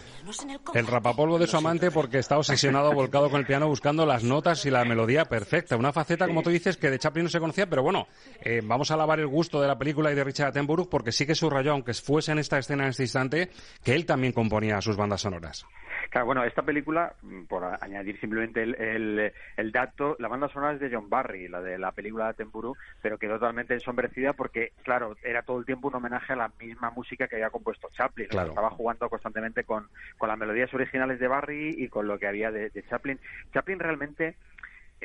[0.74, 4.64] el rapapolvo de su amante porque está obsesionado, volcado con el piano, buscando las notas
[4.66, 5.76] y la melodía perfecta.
[5.76, 8.07] Una faceta, como tú dices, que de Chaplin no se conocía, pero bueno,
[8.41, 11.26] eh, vamos a alabar el gusto de la película y de Richard Attenborough porque sí
[11.26, 13.51] que subrayó, aunque fuese en esta escena, en este instante,
[13.82, 15.66] que él también componía sus bandas sonoras.
[16.14, 20.72] Claro, bueno, esta película, mm, por añadir simplemente el, el- el dato, la banda sonora
[20.74, 24.70] es de John Barry, la de la película de Attenborough, pero quedó totalmente ensombrecida porque,
[24.84, 28.28] claro, era todo el tiempo un homenaje a la misma música que había compuesto Chaplin.
[28.50, 32.52] Estaba jugando constantemente con, con las melodías originales de Barry y con lo que había
[32.52, 33.18] de, de Chaplin.
[33.52, 34.36] Chaplin realmente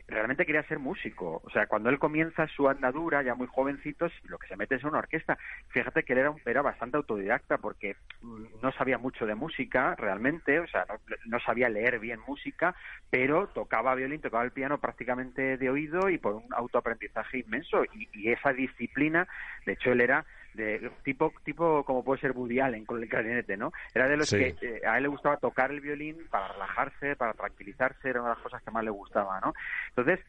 [0.07, 1.41] realmente quería ser músico.
[1.43, 4.83] O sea, cuando él comienza su andadura, ya muy jovencito, lo que se mete es
[4.83, 5.37] una orquesta.
[5.69, 9.95] Fíjate que él era, un- era bastante autodidacta porque mm, no sabía mucho de música
[9.95, 10.85] realmente, o sea,
[11.25, 12.75] no, sabía leer bien música,
[13.09, 17.83] pero tocaba violín, tocaba el piano prácticamente de oído y por un autoaprendizaje inmenso.
[17.93, 19.27] Y, y esa disciplina,
[19.65, 23.55] de hecho, él era de tipo tipo como puede ser Woody Allen con el clarinete,
[23.57, 23.71] ¿no?
[23.93, 24.37] Era de los Sí.
[24.37, 28.29] que eh, a él le gustaba tocar el violín para relajarse, para tranquilizarse, era una
[28.31, 29.53] de las cosas que más le gustaba, ¿no?
[29.89, 30.19] Entonces,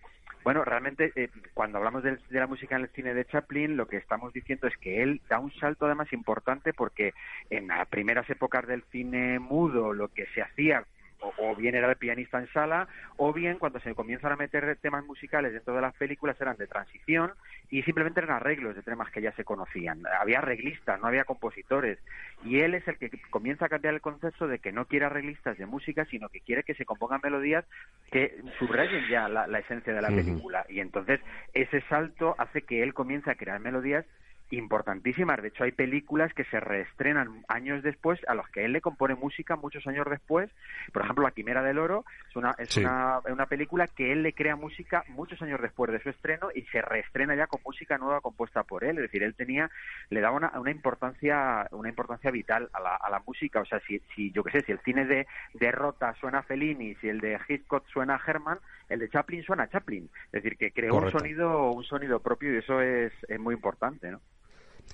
[0.45, 3.87] bueno, realmente eh, cuando hablamos del- de, la música en el cine de Chaplin, lo
[3.87, 7.13] que estamos diciendo es que él da un salto además importante porque
[7.51, 10.85] en las primeras épocas del cine mudo lo que se hacía
[11.21, 14.77] o, o bien era el pianista en sala, o bien cuando se comienzan a meter
[14.77, 17.33] temas musicales dentro de las películas eran de transición
[17.71, 20.03] y simplemente eran arreglos de temas que ya se conocían.
[20.21, 21.99] Había arreglistas, no había compositores.
[22.45, 25.59] Y él es el que comienza a cambiar el concepto de que no quiere arreglistas
[25.59, 27.65] de música, sino que quiere que se compongan melodías
[28.11, 30.65] que subrayen ya la, la esencia de la película.
[30.69, 31.21] Y entonces
[31.53, 34.05] ese salto hace que él comience a crear melodías
[34.51, 35.41] importantísimas.
[35.43, 39.15] De hecho, hay películas que se reestrenan años después, a los que él le compone
[39.15, 40.51] música muchos años después.
[40.93, 42.81] Por ejemplo, La Quimera del Oro es una, es Sí.
[42.81, 46.63] una, una película que él le crea música muchos años después de su estreno y
[46.67, 48.97] se reestrena ya con música nueva compuesta por él.
[48.99, 49.71] Es decir, él tenía,
[50.11, 53.61] le daba una, una importancia, una importancia vital a la, a la música.
[53.61, 56.43] O sea, si, si yo qué sé, si el cine de, de Rota suena a
[56.43, 60.09] Fellini, si el de Hitchcock suena a Herman, el de Chaplin suena a Chaplin.
[60.27, 64.11] Es decir, que creó un sonido, un sonido propio y eso es, es muy importante,
[64.11, 64.21] ¿no?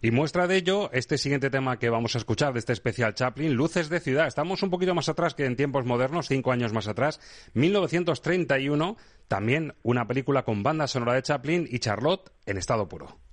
[0.02, 3.54] Y muestra de ello este siguiente tema que vamos a escuchar de este especial Chaplin,
[3.54, 4.26] Luces de Ciudad.
[4.26, 7.18] Estamos un poquito más atrás que en tiempos modernos, cinco años más atrás.
[7.54, 13.25] 1931, también una película con banda sonora de Chaplin y Charlotte en estado puro.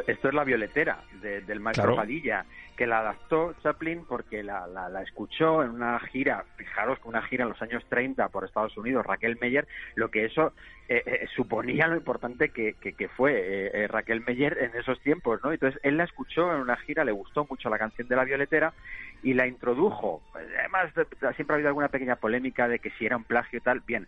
[0.00, 1.96] Esto, esto es la violetera de- del maestro Claro.
[1.96, 2.44] Padilla,
[2.76, 7.22] que la adaptó Chaplin porque la, la, la escuchó en una gira, fijaros que una
[7.22, 10.54] gira en los años 30 por Estados Unidos, Raquel Meyer, lo que eso
[10.88, 14.98] eh, eh, suponía lo importante que, que, que fue eh, eh, Raquel Meyer en esos
[15.02, 15.52] tiempos, ¿no?
[15.52, 18.72] Entonces él la escuchó en una gira, le gustó mucho la canción de la violetera
[19.22, 20.22] y la introdujo.
[20.34, 23.62] Además, de- siempre ha habido alguna pequeña polémica de que si era un plagio y
[23.62, 23.80] tal.
[23.86, 24.06] Bien,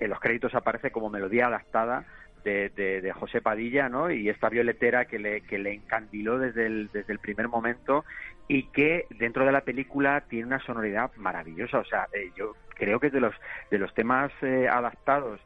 [0.00, 2.04] en los créditos aparece como melodía adaptada
[2.44, 4.10] de, de, José Padilla, ¿no?
[4.10, 8.04] Y esta violetera que le, que le encandiló desde el, desde el primer momento
[8.48, 11.78] y que dentro de la película tiene una sonoridad maravillosa.
[11.78, 13.34] O sea, eh, yo creo que de los,
[13.70, 15.40] de los temas eh, adaptados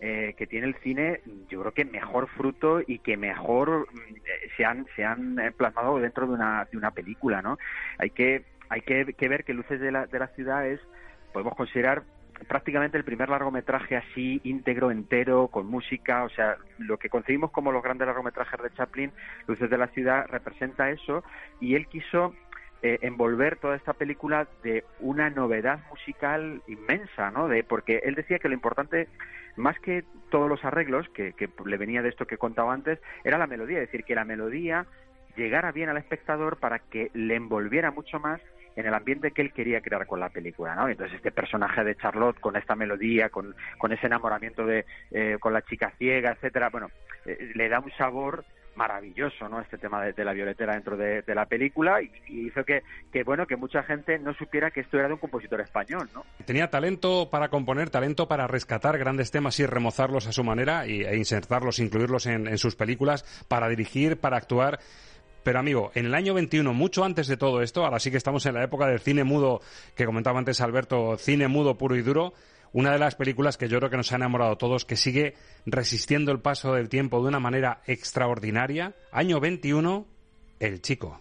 [0.00, 1.20] eh, que tiene el cine,
[1.50, 5.98] yo creo que mejor fruto y que mejor mm, se han, se han eh, plasmado
[5.98, 7.58] dentro de una, de una película, ¿no?
[7.98, 10.80] Hay que, hay que, que ver que Luces de la, de la Ciudad es,
[11.34, 12.02] podemos considerar
[12.48, 17.72] prácticamente el primer largometraje así íntegro, entero, con música, o sea, lo que concebimos como
[17.72, 19.12] los grandes largometrajes de Chaplin,
[19.46, 21.24] Luces de la Ciudad, representa eso,
[21.60, 22.34] y él quiso
[22.82, 27.48] eh, envolver toda esta película de una novedad musical inmensa, ¿no?
[27.48, 29.08] De, porque él decía que lo importante,
[29.56, 33.38] más que todos los arreglos, que, que le venía de esto que contaba antes, era
[33.38, 34.86] la melodía, es decir, que la melodía
[35.36, 38.40] llegara bien al espectador para que le envolviera mucho más
[38.76, 40.88] en el ambiente que él quería crear con la película, ¿no?
[40.88, 45.52] Entonces este personaje de Charlotte con esta melodía, con, con ese enamoramiento de eh, con
[45.52, 46.90] la chica ciega, etcétera, bueno,
[47.26, 48.44] eh, le da un sabor
[48.76, 49.60] maravilloso, ¿no?
[49.60, 52.10] Este tema de, la violetera dentro de, la película y,
[52.46, 55.60] hizo que, que, bueno, que mucha gente no supiera que esto era de un compositor
[55.60, 56.24] español, ¿no?
[56.46, 61.02] Tenía talento para componer, talento para rescatar grandes temas y remozarlos a su manera y,
[61.02, 64.78] e insertarlos, incluirlos en, en sus películas, para dirigir, para actuar.
[65.42, 68.44] Pero amigo, en el año 21, mucho antes de todo esto, ahora sí que estamos
[68.46, 69.60] en la época del cine mudo
[69.94, 72.34] que comentaba antes Alberto, cine mudo puro y duro,
[72.72, 75.34] una de las películas que yo creo que nos ha enamorado a todos, que sigue
[75.66, 78.94] resistiendo el paso del tiempo de una manera extraordinaria.
[79.12, 80.06] Año 21,
[80.60, 81.20] El Chico.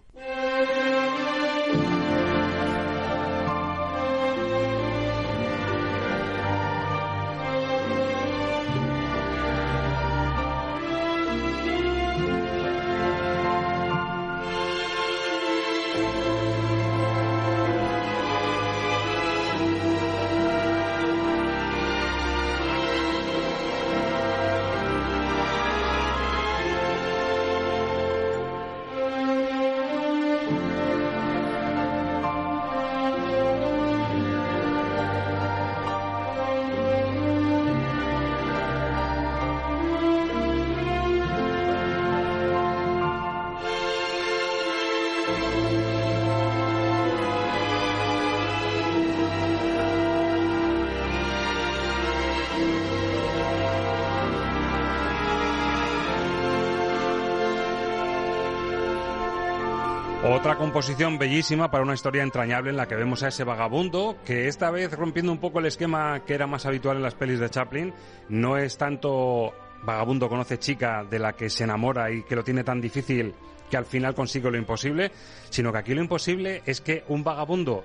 [60.69, 64.69] Composición bellísima para una historia entrañable en la que vemos a ese vagabundo que esta
[64.69, 67.91] vez rompiendo un poco el esquema que era más habitual en las pelis de Chaplin,
[68.29, 69.51] no es tanto
[69.81, 73.33] vagabundo conoce chica de la que se enamora y que lo tiene tan difícil
[73.67, 75.11] que al final consigue lo imposible,
[75.49, 77.83] sino que aquí lo imposible es que un vagabundo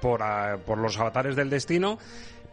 [0.00, 0.22] por,
[0.64, 1.98] por los avatares del destino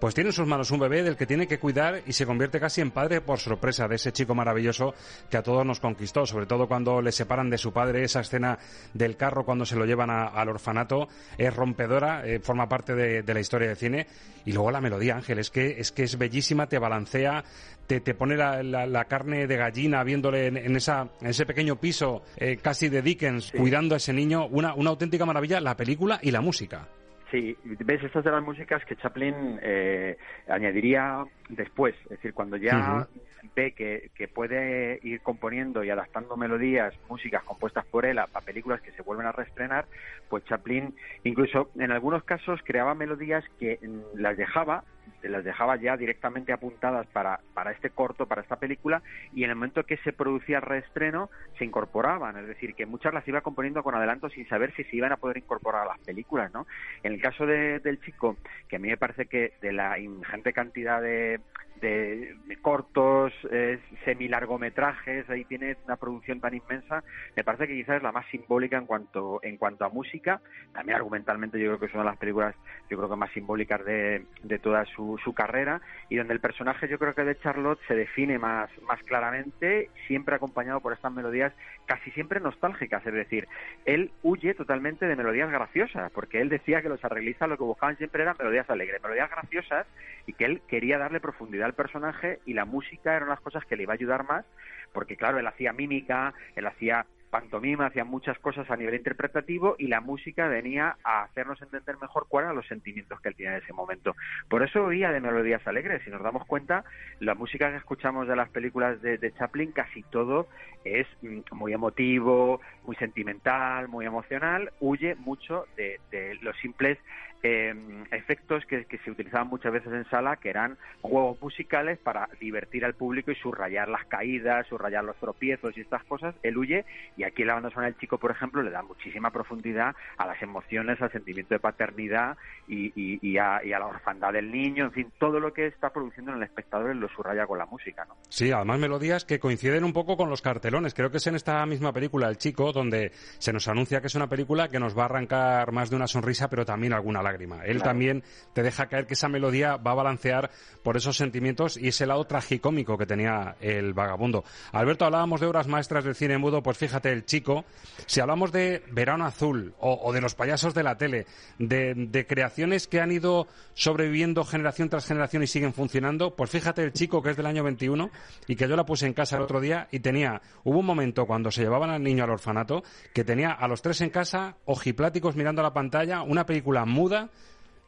[0.04, 2.60] pues tiene en sus manos un bebé del que tiene que cuidar y se convierte
[2.60, 4.94] casi en padre por sorpresa de ese chico maravilloso
[5.30, 8.60] que a todos nos conquistó, sobre todo cuando le separan de su padre, esa escena
[8.94, 13.40] del carro cuando se lo llevan al orfanato es rompedora, eh, forma parte de, la
[13.40, 14.08] historia de cine.
[14.44, 17.46] Y luego la melodía, Ángel, es que es, que es bellísima, te balancea,
[17.88, 22.58] te, te pone la, carne de gallina viéndole en, esa, en ese pequeño piso eh,
[22.58, 26.42] casi de Dickens cuidando a ese niño, una, una auténtica maravilla, la película y la
[26.42, 26.90] música.
[27.34, 30.16] Sí, ves, estas de las músicas que Chaplin eh,
[30.48, 33.08] añadiría después, es decir, cuando ya
[33.54, 38.92] que, que, puede ir componiendo y adaptando melodías, músicas compuestas por él a, películas que
[38.92, 39.86] se vuelven a reestrenar,
[40.30, 44.84] pues Chaplin incluso en algunos casos creaba melodías que mm, las dejaba
[45.22, 49.02] las dejaba ya directamente apuntadas para, para este corto, para esta película,
[49.34, 53.14] y en el momento que se producía el reestreno, se incorporaban, es decir, que muchas
[53.14, 56.00] las iba componiendo con adelanto sin saber si se iban a poder incorporar a las
[56.00, 56.68] películas, ¿no?
[57.04, 58.38] En el caso de, del chico,
[58.68, 61.40] que a mí me parece que de la ingente cantidad de,
[61.84, 67.04] de, cortos, eh, semi-largometrajes, ahí tiene una producción tan inmensa,
[67.36, 70.40] me parece que quizás es la más simbólica en cuanto, en cuanto a música,
[70.72, 72.56] también argumentalmente yo creo que es una de las películas,
[72.90, 76.88] yo creo que más simbólicas de, de toda su, su carrera, y donde el personaje
[76.88, 81.52] yo creo que de Charlotte se define más, más claramente, siempre acompañado por estas melodías
[81.86, 83.48] casi siempre nostálgicas, es decir,
[83.84, 87.98] él huye totalmente de melodías graciosas, porque él decía que los arreglistas lo que buscaban
[87.98, 89.86] siempre eran melodías alegres, melodías graciosas,
[90.26, 93.84] y que él quería darle profundidad personaje y la música eran las cosas que le
[93.84, 94.46] iba a ayudar más,
[94.92, 99.88] porque claro, él hacía mímica, él hacía pantomima, hacía muchas cosas a nivel interpretativo y
[99.88, 103.64] la música venía a hacernos entender mejor cuáles eran los sentimientos que él tenía en
[103.64, 104.16] ese momento.
[104.48, 106.04] Por eso oía de melodías alegres.
[106.04, 106.84] Si nos damos cuenta,
[107.20, 110.48] la música que escuchamos de las películas de, Chaplin, casi todo
[110.86, 116.00] es mm, muy emotivo, muy sentimental, muy emocional, huye mucho de,
[116.44, 117.00] los simples
[117.42, 117.74] eh,
[118.12, 122.94] efectos que, se utilizaban muchas veces en sala, que eran juegos musicales para divertir al
[122.94, 126.36] público y subrayar las caídas, subrayar los tropiezos y estas cosas.
[126.44, 126.86] Él huye
[127.18, 130.42] y aquí la banda sonora del chico, por ejemplo, le da muchísima profundidad a las
[130.42, 135.54] emociones, al sentimiento de paternidad y, a, la orfandad del niño, en fin, todo lo
[135.54, 138.06] que está produciendo en el espectador lo subraya con la música.
[138.06, 138.16] ¿no?
[138.30, 140.94] Sí, además melodías que coinciden un poco con los cartelones.
[140.94, 144.16] Creo que es en esta misma película, El Chico, donde se nos anuncia que es
[144.16, 147.64] una película que nos va a arrancar más de una sonrisa, pero también alguna lágrima.
[147.66, 150.50] Él también te deja caer que esa melodía va a balancear
[150.84, 154.44] por esos sentimientos y ese lado tragicómico que tenía el vagabundo.
[154.72, 157.66] Alberto, hablábamos de obras maestras del cine mudo, pues fíjate, el chico,
[158.06, 161.26] si hablamos de Verano Azul o, de los payasos de la tele,
[161.60, 166.94] de, creaciones que han ido sobreviviendo generación tras generación y siguen funcionando, pues fíjate el
[166.94, 168.10] chico que es del año 21
[168.48, 171.26] y que yo la puse en casa el otro día y tenía, hubo un momento
[171.26, 172.84] cuando se llevaban al niño al orfanato
[173.14, 177.30] que tenía a los tres en casa, ojipláticos mirando a la pantalla, una película muda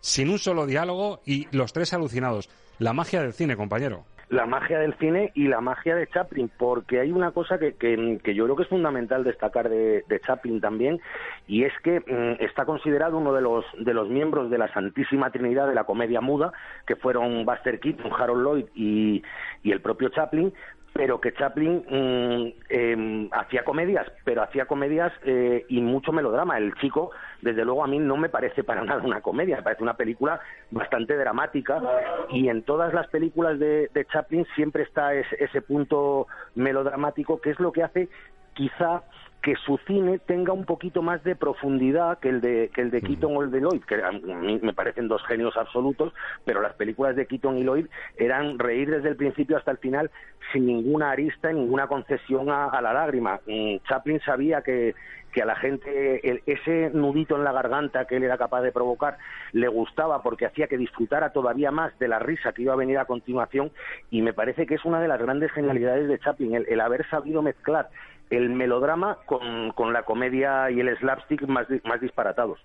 [0.01, 2.49] sin un solo diálogo y los tres alucinados.
[2.77, 4.05] La magia del cine, compañero.
[4.29, 8.19] La magia del cine y la magia de Chaplin, porque hay una cosa que, que,
[8.23, 10.99] que yo creo que es fundamental destacar de, Chaplin también,
[11.47, 15.29] y es que mm, está considerado uno de los, de los miembros de la Santísima
[15.29, 16.51] Trinidad de la comedia muda,
[16.87, 19.23] que fueron Buster Keaton, Harold Lloyd y,
[19.63, 20.53] y el propio Chaplin,
[20.95, 26.57] pero que Chaplin mm, em, hacía comedias, pero hacía comedias eh, y mucho melodrama.
[26.57, 29.83] El chico, desde luego, a mí no me parece para nada una comedia, me parece
[29.83, 30.39] una película
[30.71, 31.81] bastante dramática
[32.29, 37.49] y en todas las películas de, de Chaplin siempre está ese, ese punto melodramático que
[37.49, 38.07] es lo que hace
[38.53, 39.03] quizá
[39.41, 43.01] que su cine tenga un poquito más de profundidad que el de que el de
[43.01, 46.13] Keaton o el de Lloyd, que a mí me parecen dos genios absolutos,
[46.45, 47.85] pero las películas de Keaton y Lloyd
[48.17, 50.09] eran reír desde el principio hasta el final
[50.51, 53.39] sin ninguna arista y ninguna concesión a, a la lágrima.
[53.45, 54.95] Mm, Chaplin sabía que,
[55.31, 58.71] que a la gente el- ese nudito en la garganta que él era capaz de
[58.71, 59.17] provocar
[59.51, 62.97] le gustaba porque hacía que disfrutara todavía más de la risa que iba a venir
[62.97, 63.71] a continuación
[64.09, 67.07] y me parece que es una de las grandes genialidades de Chaplin, el, el haber
[67.09, 67.89] sabido mezclar
[68.29, 72.59] el melodrama con, con la comedia y el slapstick más, más disparatados.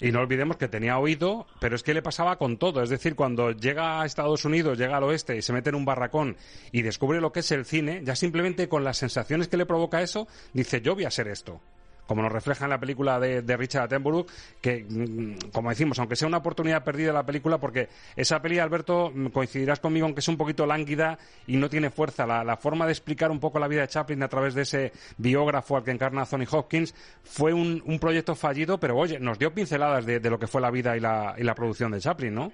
[0.00, 2.82] Y no olvidemos que tenía oído, pero es que le pasaba con todo.
[2.82, 5.84] Es decir, cuando llega a Estados Unidos, llega al oeste y se mete en un
[5.84, 6.36] barracón
[6.70, 10.02] y descubre lo que es el cine, ya simplemente con las sensaciones que le provoca
[10.02, 11.60] eso, dice, yo voy a hacer esto.
[12.06, 14.26] Como nos refleja en la película de, de Richard Attenborough,
[14.60, 19.10] que, mm, como decimos, aunque sea una oportunidad perdida la película, porque esa peli, Alberto,
[19.14, 22.26] mm, coincidirás conmigo en que es un poquito lánguida y no tiene fuerza.
[22.26, 24.92] La, la forma de explicar un poco la vida de Chaplin a través de ese
[25.18, 29.52] biógrafo al que encarna Anthony Hopkins fue un, un proyecto fallido, pero oye, nos dio
[29.52, 32.34] pinceladas de, de lo que fue la vida y la, y la producción de Chaplin,
[32.34, 32.52] ¿no?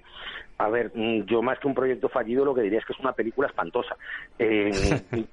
[0.57, 2.99] A ver, mm, yo más que un proyecto fallido lo que diría es que es
[2.99, 3.95] una película espantosa.
[4.37, 4.71] Eh,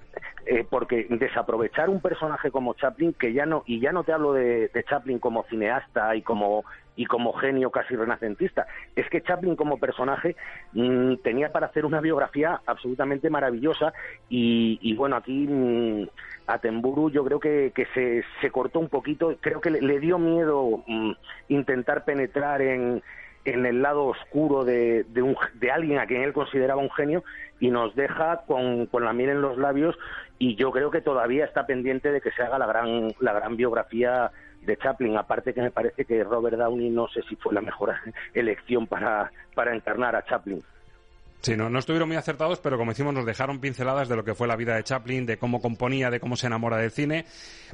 [0.47, 4.33] eh, porque desaprovechar un personaje como Chaplin, que ya no, y ya no te hablo
[4.33, 6.65] de, Chaplin como cineasta y como
[6.97, 10.37] y como genio casi renacentista, es que Chaplin como personaje
[10.73, 13.95] mm, tenía para hacer una biografía absolutamente maravillosa
[14.29, 16.09] y, y bueno, aquí mm,
[16.47, 20.83] Attenborough yo creo que, que se, se cortó un poquito, creo que le, dio miedo
[20.87, 21.13] mm,
[21.49, 23.03] intentar penetrar en,
[23.45, 27.25] en el lado oscuro de, de, un, de alguien a quien él consideraba un genio
[27.59, 29.97] y nos deja con, con la miel en los labios
[30.39, 33.57] y yo creo que todavía está pendiente de que se haga la gran, la gran
[33.57, 34.31] biografía
[34.63, 37.95] de Chaplin, aparte que me parece que Robert Downey no sé si fue la mejor
[38.35, 40.63] elección para, para encarnar a Chaplin.
[41.43, 44.35] Sí, no, no estuvieron muy acertados, pero como decimos, nos dejaron pinceladas de lo que
[44.35, 47.25] fue la vida de Chaplin, de cómo componía, de cómo se enamora del cine.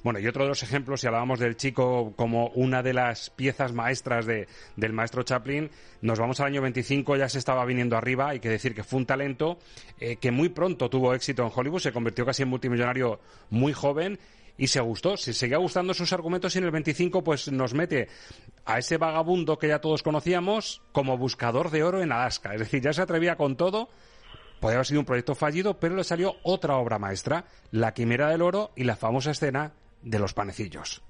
[0.04, 3.72] Bueno, y otro de los ejemplos, si hablábamos del chico como una de las piezas
[3.72, 4.46] maestras de,
[4.76, 5.68] del maestro Chaplin,
[6.00, 9.00] nos vamos al año 25, ya se estaba viniendo arriba, hay que decir que fue
[9.00, 9.58] un talento
[9.98, 13.18] eh, que muy pronto tuvo éxito en Hollywood, se convirtió casi en multimillonario
[13.50, 14.20] muy joven
[14.59, 18.09] y se gustó, se seguía gustando sus argumentos y en el 25 pues nos mete
[18.64, 22.54] a ese vagabundo que ya todos conocíamos como buscador de oro en Alaska.
[22.54, 23.88] Es decir, ya se atrevía con todo.
[24.61, 28.42] Podría haber sido un proyecto fallido, pero le salió otra obra maestra, La Quimera del
[28.42, 31.02] Oro y la famosa escena de los panecillos.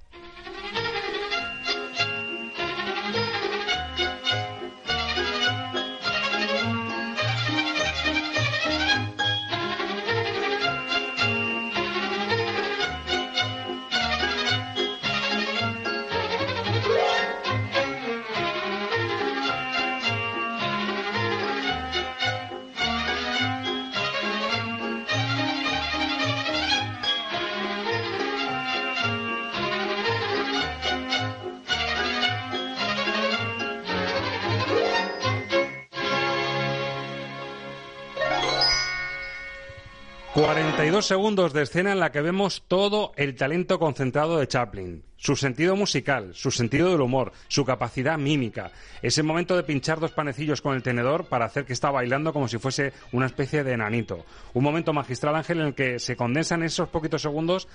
[40.37, 45.03] 42 segundos de escena en la que vemos todo el talento concentrado de Chaplin.
[45.17, 48.71] Su sentido musical, su sentido del humor, su capacidad mímica.
[49.01, 52.49] Ese momento de pinchar dos panecillos con el tenedor para hacer que está bailando como
[52.49, 54.27] si fuese una especie de enanito.
[54.53, 57.67] Un momento magistral, Ángel, en el que se condensan en esos poquitos segundos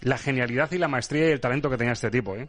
[0.00, 2.48] la genialidad y la maestría y el talento que tenía este tipo, ¿eh?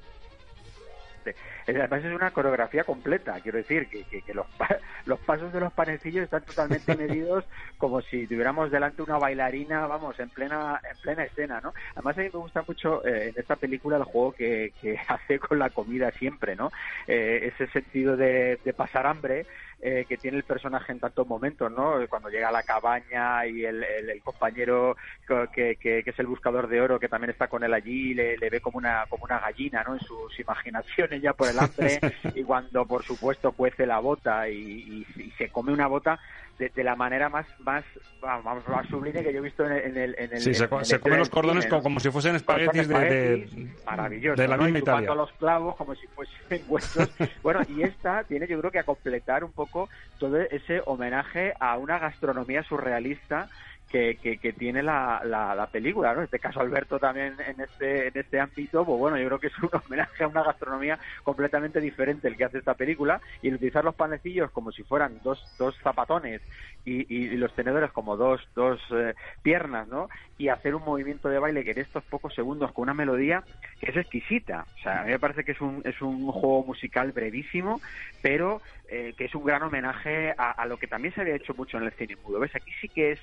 [1.68, 4.48] Además es una coreografía completa, quiero decir, que, que, que los,
[5.06, 7.46] los pasos de los panecillos están totalmente medidos
[7.78, 11.74] como si tuviéramos delante una bailarina, vamos, en plena en plena escena, ¿no?
[11.96, 14.74] Además a mí me gusta mucho eh, en esta película el juego que,
[15.08, 16.72] hace con la comida siempre, ¿no?
[17.08, 19.48] Eh, ese sentido de, de pasar hambre
[19.82, 21.96] eh, que tiene el personaje en tantos momentos, ¿no?
[22.10, 23.84] Cuando llega a la cabaña y el,
[24.24, 24.96] compañero
[25.28, 28.14] co- que, que- que es el buscador de oro que también está con él allí
[28.14, 29.94] le, le ve como una como una gallina, ¿no?
[29.94, 32.00] En sus imaginaciones ya por el hambre
[32.36, 36.20] y cuando por supuesto cuece la bota y, y- y se come una bota
[36.58, 37.84] de, la manera más más
[38.20, 40.68] vamos más sublime que yo he visto en el en el, sí, se,
[41.00, 45.16] comen los cordones como, si fuesen espaguetis de, de, maravilloso de la misma Italia.
[45.16, 47.12] los clavos como si fuesen huesos.
[47.42, 51.78] Bueno y esta tiene yo creo que a completar un poco todo ese homenaje a
[51.78, 53.50] una gastronomía surrealista
[53.92, 56.20] que, tiene la, la, película, ¿no?
[56.20, 59.48] En este caso Alberto también en este, en este ámbito, pues bueno, yo creo que
[59.48, 63.56] es un homenaje a una gastronomía completamente diferente el que hace esta película y el
[63.56, 66.42] utilizar los panecillos como si fueran dos, dos zapatones
[66.86, 69.14] y, y, los tenedores como dos, dos eh,
[69.44, 70.10] piernas, ¿no?
[70.42, 73.44] Y hacer un movimiento de baile que en estos pocos segundos con una melodía
[73.80, 74.66] que es exquisita.
[74.80, 77.82] O sea, a mí me parece que es un, es un juego musical brevísimo,
[78.22, 81.78] pero eh, que es un gran homenaje a, lo que también se había hecho mucho
[81.78, 82.40] en el cine mudo.
[82.40, 82.56] ¿Ves?
[82.56, 83.20] Aquí sí que es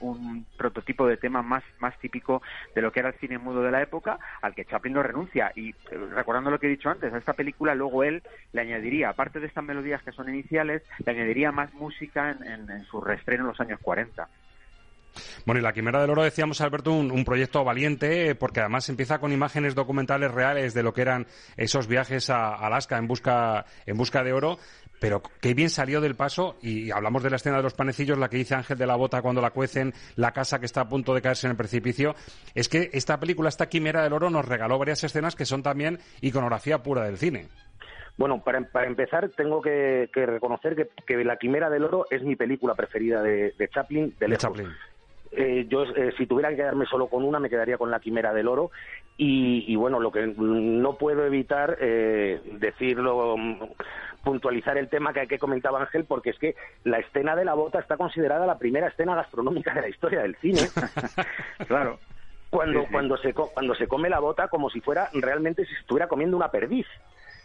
[0.00, 2.40] un, prototipo de tema más, más típico
[2.74, 5.52] de lo que era el cine mudo de la época, al que Chaplin no renuncia.
[5.56, 5.74] Y eh,
[6.14, 8.22] recordando lo que he dicho antes, a esta película luego él
[8.52, 12.84] le añadiría, aparte de estas melodías que son iniciales, le añadiría más música en en,
[12.84, 14.28] su reestreno en los años 40.
[15.44, 19.32] Bueno, y La Quimera del Oro, decíamos, Alberto, un, proyecto valiente, porque además empieza con
[19.32, 24.22] imágenes documentales reales de lo que eran esos viajes a Alaska en busca, en busca
[24.22, 24.58] de oro,
[25.00, 28.28] pero qué bien salió del paso, y hablamos de la escena de los panecillos, la
[28.28, 31.14] que dice Ángel de la Bota cuando la cuecen, la casa que está a punto
[31.14, 32.14] de caerse en el precipicio,
[32.54, 35.98] es que esta película, esta Quimera del Oro, nos regaló varias escenas que son también
[36.20, 37.48] iconografía pura del cine.
[38.18, 43.22] Bueno, para, empezar, tengo que, reconocer que, La Quimera del Oro es mi película preferida
[43.22, 44.66] de, Chaplin, de, Chaplin.
[45.32, 48.32] Eh, yo, eh, si tuviera que quedarme solo con una, me quedaría con La Quimera
[48.32, 48.70] del Oro.
[49.20, 53.34] Y, bueno, lo que no puedo evitar eh, decirlo,
[54.22, 56.54] puntualizar el tema que, que comentaba Ángel, porque es que
[56.84, 60.36] la escena de la bota está considerada la primera escena gastronómica de la historia del
[60.36, 60.60] cine.
[61.66, 61.98] claro.
[62.50, 66.36] Cuando, cuando, se, cuando se come la bota como si fuera realmente si estuviera comiendo
[66.36, 66.86] una perdiz.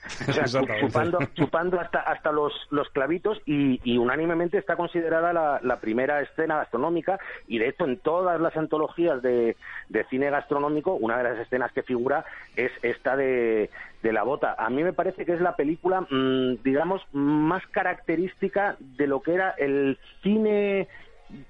[0.82, 7.20] chupando, chupando hasta, hasta los, los clavitos y, unánimemente está considerada la, primera escena gastronómica
[7.48, 9.56] y de hecho en todas las antologías de,
[9.90, 12.26] de cine gastronómico una de las escenas que figura
[12.56, 13.70] es esta de,
[14.04, 14.56] de la bota.
[14.58, 19.34] A mí me parece que es la película, mm, digamos, más característica de lo que
[19.34, 20.88] era el cine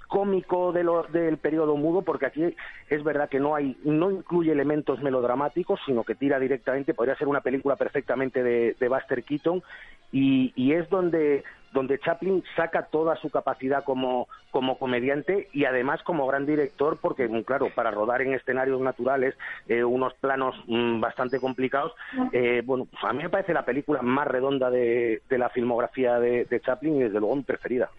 [0.07, 2.55] cómico de del periodo mudo, porque aquí
[2.89, 7.27] es verdad que no hay, no incluye elementos melodramáticos, sino que tira directamente, podría ser
[7.27, 9.63] una película perfectamente de, de Buster Keaton,
[10.11, 16.03] y, y, es donde, donde Chaplin saca toda su capacidad como, como comediante y además
[16.03, 19.36] como gran director, porque claro, para rodar en escenarios naturales,
[19.67, 21.93] eh, unos planos mm, bastante complicados,
[22.31, 26.19] eh, bueno, pues a mí me parece la película más redonda de, de la filmografía
[26.19, 27.89] de, de Chaplin y desde luego mi preferida.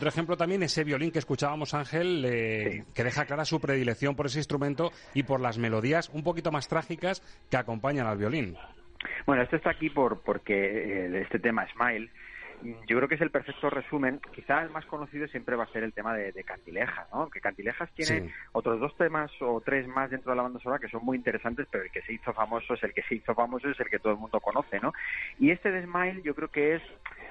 [0.00, 2.22] Otro ejemplo también, ese violín que escuchábamos, Ángel,
[2.94, 6.68] que deja clara su predilección por ese instrumento y por las melodías un poquito más
[6.68, 7.20] trágicas
[7.50, 8.56] que acompañan al violín.
[9.26, 12.08] Bueno, esto está aquí por porque eh, este tema, Smile,
[12.62, 14.20] yo creo que es el perfecto resumen.
[14.34, 17.28] Quizá el más conocido siempre va a ser el tema de, Cantilejas, ¿no?
[17.28, 20.88] Que Cantilejas tiene otros dos temas o tres más dentro de la banda sonora que
[20.88, 23.68] son muy interesantes, pero el que se hizo famoso es el que se hizo famoso,
[23.68, 24.92] es el que todo el mundo conoce, ¿no?
[25.38, 26.82] Y este de Smile yo creo que es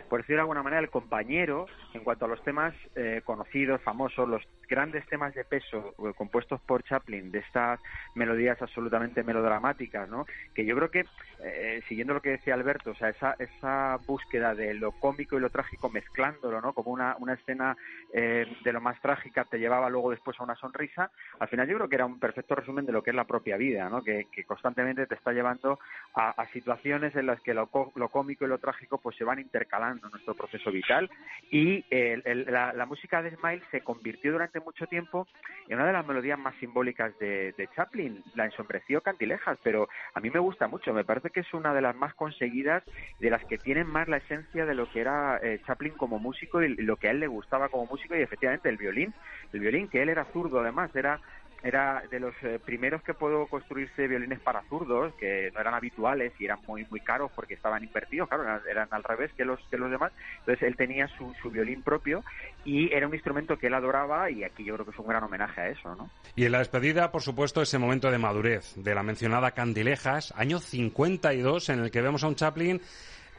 [0.10, 4.28] por decirlo de alguna manera, el compañero en cuanto a los temas eh, conocidos, famosos,
[4.28, 7.80] los grandes temas de peso eh, compuestos por Chaplin, de estas
[8.16, 10.26] melodías absolutamente melodramáticas, ¿no?
[10.54, 11.06] Que yo creo que,
[11.44, 15.42] eh, siguiendo lo que decía Alberto, o sea, esa, esa búsqueda de lo cómico y
[15.42, 16.74] lo trágico mezclándolo, ¿no?
[16.74, 17.76] Como una, una escena
[18.12, 21.90] de lo más trágica te llevaba luego después a una sonrisa, al final yo creo
[21.90, 24.04] que era un perfecto resumen de lo que es la propia vida, ¿no?
[24.04, 25.80] Que, constantemente te está llevando
[26.16, 30.10] a, situaciones en las que lo, lo cómico y lo trágico pues se van intercalando
[30.10, 31.10] nuestro proceso vital
[31.52, 31.86] y
[32.52, 35.28] la, música de Smile se convirtió durante mucho tiempo
[35.68, 38.24] en una de las melodías más simbólicas de, Chaplin.
[38.36, 41.82] La ensombreció Cantilejas, pero a mí me gusta mucho, me parece que es una de
[41.82, 42.84] las más conseguidas,
[43.20, 46.62] de las que tienen más la esencia de lo que era eh, Chaplin como músico
[46.62, 49.14] y lo que a él le gustaba como músico y efectivamente el violín,
[49.54, 51.20] el violín que él era zurdo además, era
[51.64, 56.34] era de los eh, primeros que pudo construirse violines para zurdos, que no eran habituales
[56.40, 59.60] y eran muy muy caros porque estaban invertidos, claro, eran, eran al revés que los
[59.70, 60.12] que los demás.
[60.40, 62.24] Entonces él tenía su, su violín propio
[62.66, 65.24] y era un instrumento que él adoraba y aquí yo creo que es un gran
[65.24, 66.10] homenaje a eso, ¿no?
[66.36, 70.60] Y en la despedida, por supuesto, ese momento de madurez de la mencionada Candilejas, año
[70.60, 72.82] 52, en el que vemos a un Chaplin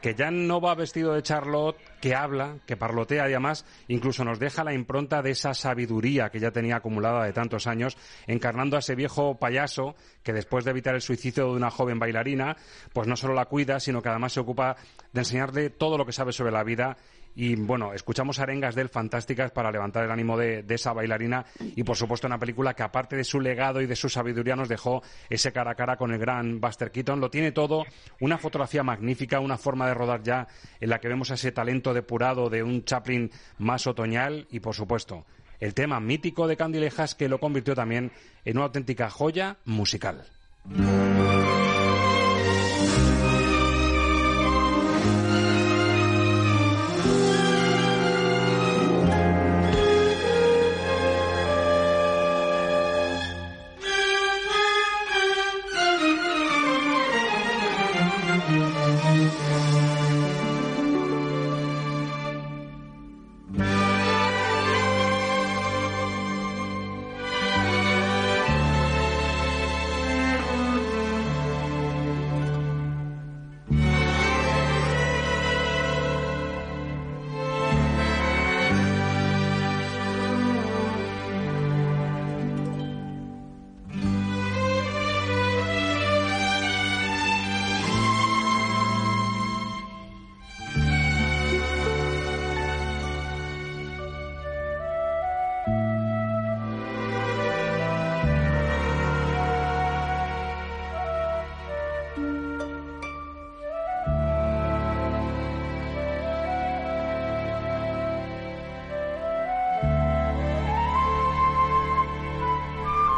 [0.01, 4.39] que ya no va vestido de Charlotte, que habla, que parlotea y además incluso nos
[4.39, 7.97] deja la impronta de esa sabiduría que ya tenía acumulada de tantos años,
[8.27, 12.57] encarnando a ese viejo payaso que después de evitar el suicidio de una joven bailarina,
[12.93, 14.75] pues no solo la cuida, sino que además se ocupa
[15.13, 16.97] de enseñarle todo lo que sabe sobre la vida
[17.35, 21.45] y bueno, escuchamos arengas de él fantásticas para levantar el ánimo de, de, esa bailarina
[21.59, 24.69] y por supuesto una película que aparte de su legado y de su sabiduría nos
[24.69, 27.19] dejó ese cara a cara con el gran Buster Keaton.
[27.19, 27.85] Lo tiene todo,
[28.19, 30.47] una fotografía magnífica, una forma de rodar ya
[30.79, 35.25] en la que vemos ese talento depurado de un Chaplin más otoñal y por supuesto
[35.61, 38.11] el tema mítico de Candilejas que lo convirtió también
[38.43, 40.25] en una auténtica joya musical.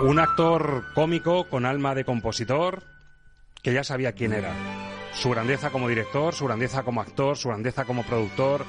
[0.03, 2.83] Un actor cómico con alma de compositor
[3.61, 4.53] que ya sabía quién era.
[5.13, 8.65] Su grandeza como director, su grandeza como actor, su grandeza como productor.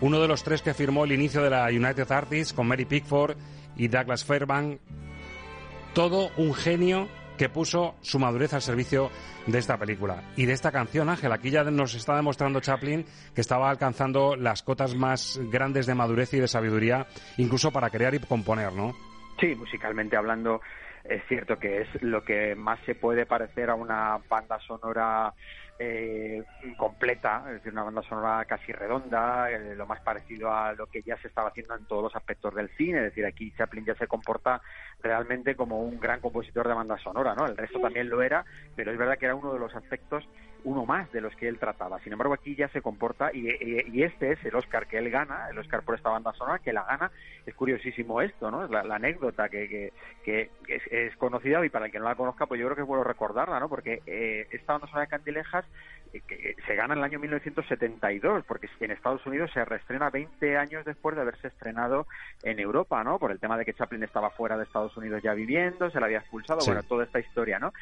[0.00, 3.36] Uno de los tres que firmó el inicio de la United Artists con Mary Pickford
[3.76, 4.78] y Douglas Fairbank.
[5.92, 9.10] Todo un genio que puso su madurez al servicio
[9.48, 11.32] de esta película y de esta canción, Ángel.
[11.32, 16.32] Aquí ya nos está demostrando Chaplin que estaba alcanzando las cotas más grandes de madurez
[16.34, 17.08] y de sabiduría,
[17.38, 18.94] incluso para crear y componer, ¿no?
[19.38, 20.60] Sí, musicalmente hablando,
[21.04, 25.32] es cierto que es lo que más se puede parecer a una banda sonora
[25.78, 26.42] eh,
[26.78, 31.02] completa, es decir, una banda sonora casi redonda, eh, lo más parecido a lo que
[31.02, 33.94] ya se estaba haciendo en todos los aspectos del cine, es decir, aquí Chaplin ya
[33.94, 34.62] se comporta
[35.02, 37.44] realmente como un gran compositor de banda sonora, ¿no?
[37.44, 40.26] El resto también lo era, pero es verdad que era uno de los aspectos
[40.66, 42.00] uno más de los que él trataba.
[42.00, 45.10] Sin embargo, aquí ya se comporta y, y, y, este es el Oscar que él
[45.10, 47.12] gana, el Oscar por esta banda sonora, que la gana.
[47.46, 48.64] Es curiosísimo esto, ¿no?
[48.64, 49.92] Es la, la anécdota que, que,
[50.24, 52.82] que es, es, conocida y para el que no la conozca, pues yo creo que
[52.82, 53.68] es bueno recordarla, ¿no?
[53.68, 55.64] Porque eh, esta banda sonora de Candilejas
[56.12, 60.56] eh, que se gana en el año 1972, porque en Estados Unidos se reestrena 20
[60.56, 62.08] años después de haberse estrenado
[62.42, 63.20] en Europa, ¿no?
[63.20, 66.06] Por el tema de que Chaplin estaba fuera de Estados Unidos ya viviendo, se la
[66.06, 66.70] había expulsado, sí.
[66.70, 67.72] bueno, toda esta historia, ¿no?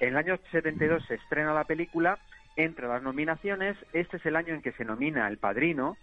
[0.00, 2.18] En el año 72 se estrena la película
[2.56, 5.96] entre las nominaciones, este es el año en que se nomina El Padrino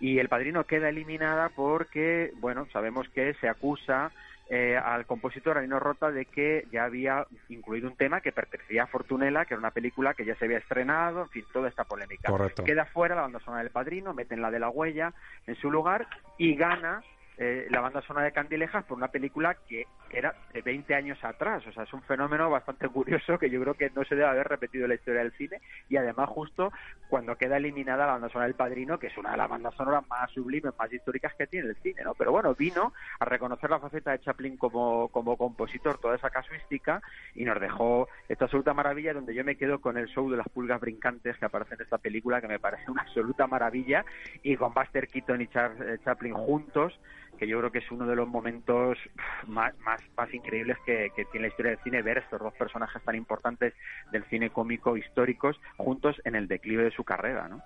[0.00, 4.12] y El Padrino queda eliminada porque, bueno, sabemos que se acusa
[4.50, 8.86] eh, al compositor Alino Rota de que ya había incluido un tema que pertenecía a
[8.86, 12.30] Fortunella, que era una película que ya se había estrenado, en fin, toda esta polémica.
[12.30, 12.64] Correcto.
[12.64, 15.12] Queda fuera la banda sonora del Padrino, meten la de la huella
[15.46, 16.06] en su lugar
[16.38, 17.02] y gana
[17.40, 21.64] eh, la banda sonora de Candilejas por una película que era de 20 años atrás.
[21.68, 24.48] O sea, es un fenómeno bastante curioso que yo creo que no se debe haber
[24.48, 25.60] repetido en la historia del cine.
[25.88, 26.72] Y además, justo
[27.08, 30.06] cuando queda eliminada la banda sonora del Padrino, que es una de las bandas sonoras
[30.08, 32.14] más sublimes, más históricas que tiene el cine, ¿no?
[32.14, 37.00] Pero bueno, vino a reconocer la faceta de Chaplin como, como compositor, toda esa casuística,
[37.36, 40.48] y nos dejó esta absoluta maravilla donde yo me quedo con el show de las
[40.48, 44.04] pulgas brincantes que aparece en esta película, que me parece una absoluta maravilla,
[44.42, 46.98] y con Buster Keaton y Charles Chaplin juntos
[47.38, 48.98] que yo creo que es uno de los momentos
[49.46, 53.02] más, más, más increíbles que, que, tiene la historia del cine, ver estos dos personajes
[53.02, 53.74] tan importantes
[54.12, 57.62] del cine cómico históricos juntos en el declive de su carrera, ¿no?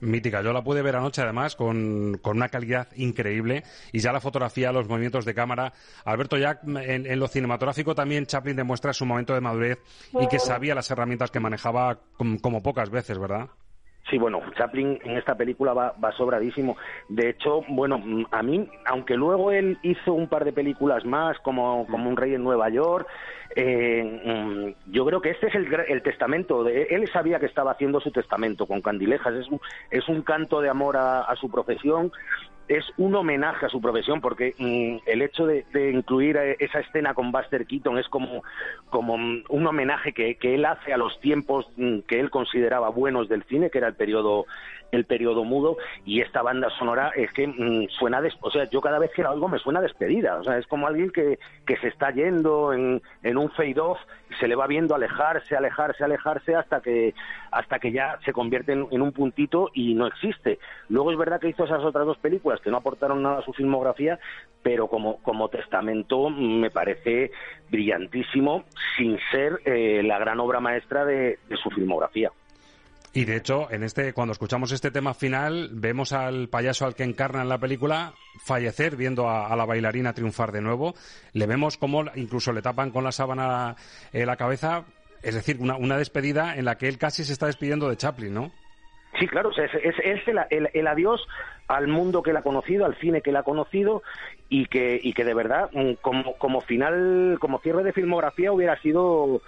[0.00, 3.62] Mítica, yo la pude ver anoche además con, con, una calidad increíble
[3.92, 5.72] y ya la fotografía, los movimientos de cámara.
[6.04, 9.78] Alberto Jack, en, en, lo cinematográfico también Chaplin demuestra su momento de madurez
[10.20, 13.48] y que sabía las herramientas que manejaba como, como pocas veces, ¿verdad?
[14.08, 16.76] Sí, bueno, Chaplin en esta película va, sobradísimo.
[17.08, 21.36] De hecho, bueno, mm, a mí, aunque luego él hizo un par de películas más,
[21.40, 23.08] como, como Un Rey en Nueva York,
[23.56, 26.62] eh, mm, yo creo que este es el, el, testamento.
[26.62, 29.34] De, él sabía que estaba haciendo su testamento con Candilejas.
[29.34, 29.60] Es un,
[29.90, 32.12] es un canto de amor a su profesión
[32.68, 37.32] es un homenaje a su profesión porque mm, el hecho de, incluir esa escena con
[37.32, 38.42] Buster Keaton es como,
[38.90, 43.28] como un homenaje que, que, él hace a los tiempos mm, que él consideraba buenos
[43.28, 44.46] del cine, que era el periodo
[44.92, 48.80] el periodo mudo y esta banda sonora es que mmm, suena des o sea yo
[48.80, 51.76] cada vez que la oigo me suena despedida o sea es como alguien que, que
[51.78, 53.98] se está yendo en, en un fade off
[54.40, 57.14] se le va viendo alejarse alejarse alejarse hasta que
[57.50, 60.58] hasta que ya se convierte en, en un puntito y no existe.
[60.88, 63.52] Luego es verdad que hizo esas otras dos películas que no aportaron nada a su
[63.52, 64.18] filmografía
[64.62, 67.30] pero como como testamento me parece
[67.70, 68.64] brillantísimo
[68.96, 72.32] sin ser eh, la gran obra maestra de, de su filmografía
[73.16, 77.02] y de hecho, en este, cuando escuchamos este tema final, vemos al payaso al que
[77.02, 78.12] encarna en la película
[78.44, 80.92] fallecer viendo a, la bailarina triunfar de nuevo.
[81.32, 83.74] Le vemos como incluso le tapan con la sábana
[84.12, 84.84] eh, la cabeza.
[85.22, 88.34] Es decir, una, una, despedida en la que él casi se está despidiendo de Chaplin,
[88.34, 88.52] ¿no?
[89.18, 91.26] Sí, claro, es, es, es el, el, el, adiós
[91.68, 94.02] al mundo que él ha conocido, al cine que él ha conocido
[94.50, 98.78] y que, y que de verdad, mm, como, como final, como cierre de filmografía hubiera
[98.82, 99.40] sido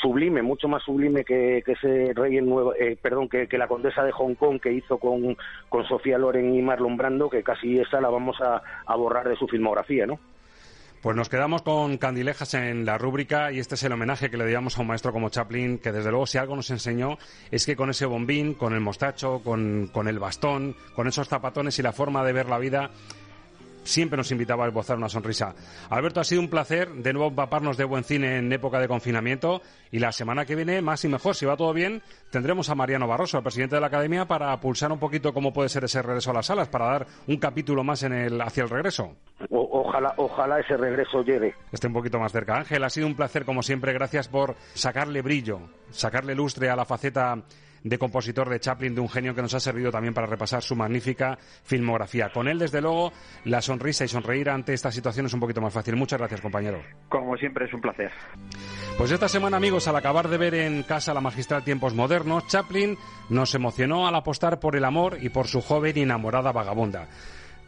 [0.00, 3.68] sublime, mucho más sublime que, que ese rey en nuevo, eh, perdón, que, que, la
[3.68, 5.36] condesa de Hong Kong que hizo con,
[5.68, 9.36] con Sofía Loren y Marlon Brando, que casi esa la vamos a, a borrar de
[9.36, 10.18] su filmografía, ¿no?
[11.02, 14.48] Pues nos quedamos con Candilejas en la rúbrica y este es el homenaje que le
[14.52, 17.18] damos a un maestro como Chaplin, que desde luego si algo nos enseñó
[17.50, 21.76] es que con ese bombín, con el mostacho, con, con el bastón, con esos zapatones
[21.80, 22.92] y la forma de ver la vida,
[23.82, 25.54] siempre nos invitaba a esbozar una sonrisa.
[25.90, 29.62] Alberto, ha sido un placer de nuevo empaparnos de buen cine en época de confinamiento
[29.90, 33.06] y la semana que viene, más y mejor, si va todo bien, tendremos a Mariano
[33.06, 36.30] Barroso, el presidente de la Academia, para pulsar un poquito cómo puede ser ese regreso
[36.30, 39.16] a las salas, para dar un capítulo más en el, hacia el regreso.
[39.50, 41.54] O, ojalá, ojalá ese regreso llegue.
[41.70, 42.56] Esté un poquito más cerca.
[42.56, 43.92] Ángel, ha sido un placer como siempre.
[43.92, 45.60] Gracias por sacarle brillo,
[45.90, 47.36] sacarle lustre a la faceta
[47.84, 50.76] de compositor de Chaplin, de un genio que nos ha servido también para repasar su
[50.76, 52.30] magnífica filmografía.
[52.30, 53.12] Con él, desde luego,
[53.44, 55.96] la sonrisa y sonreír ante esta situación es un poquito más fácil.
[55.96, 56.82] Muchas gracias, compañero.
[57.08, 58.10] Como siempre, es un placer.
[58.98, 62.96] Pues esta semana, amigos, al acabar de ver en casa la magistral Tiempos Modernos, Chaplin
[63.30, 67.08] nos emocionó al apostar por el amor y por su joven y enamorada vagabunda.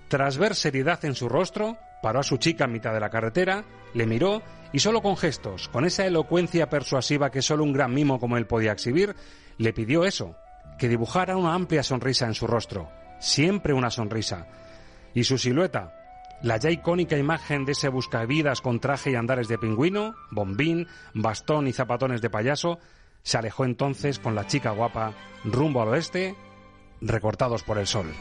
[0.08, 3.64] Tras ver seriedad en su rostro, paró a su chica en mitad de la carretera,
[3.94, 4.42] le miró
[4.72, 8.46] y solo con gestos, con esa elocuencia persuasiva que solo un gran mimo como él
[8.46, 9.16] podía exhibir,
[9.58, 10.36] le pidió eso,
[10.78, 12.90] que dibujara una amplia sonrisa en su rostro,
[13.20, 14.46] siempre una sonrisa.
[15.14, 15.94] Y su silueta,
[16.42, 21.66] la ya icónica imagen de ese buscavidas con traje y andares de pingüino, bombín, bastón
[21.68, 22.78] y zapatones de payaso,
[23.22, 25.14] se alejó entonces con la chica guapa
[25.44, 26.34] rumbo al oeste,
[27.00, 28.12] recortados por el sol.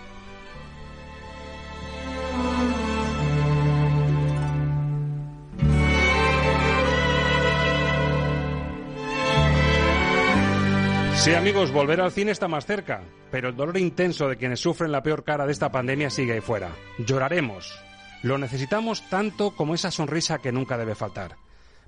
[11.24, 13.02] Sí, amigos, volver al cine está más cerca,
[13.32, 16.42] pero el dolor intenso de quienes sufren la peor cara de esta pandemia sigue ahí
[16.42, 16.72] fuera.
[16.98, 17.82] Lloraremos.
[18.24, 21.38] Lo necesitamos tanto como esa sonrisa que nunca debe faltar.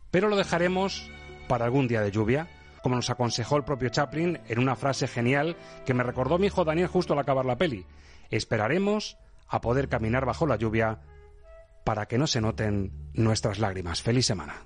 [0.10, 1.12] Pero lo dejaremos
[1.50, 2.48] para algún día de lluvia,
[2.82, 6.64] como nos aconsejó el propio Chaplin en una frase genial que me recordó mi hijo
[6.64, 7.86] Daniel justo al acabar la peli.
[8.30, 9.18] Esperaremos
[9.50, 11.02] a poder caminar bajo la lluvia
[11.84, 14.02] para que no se noten nuestras lágrimas.
[14.02, 14.66] Feliz semana.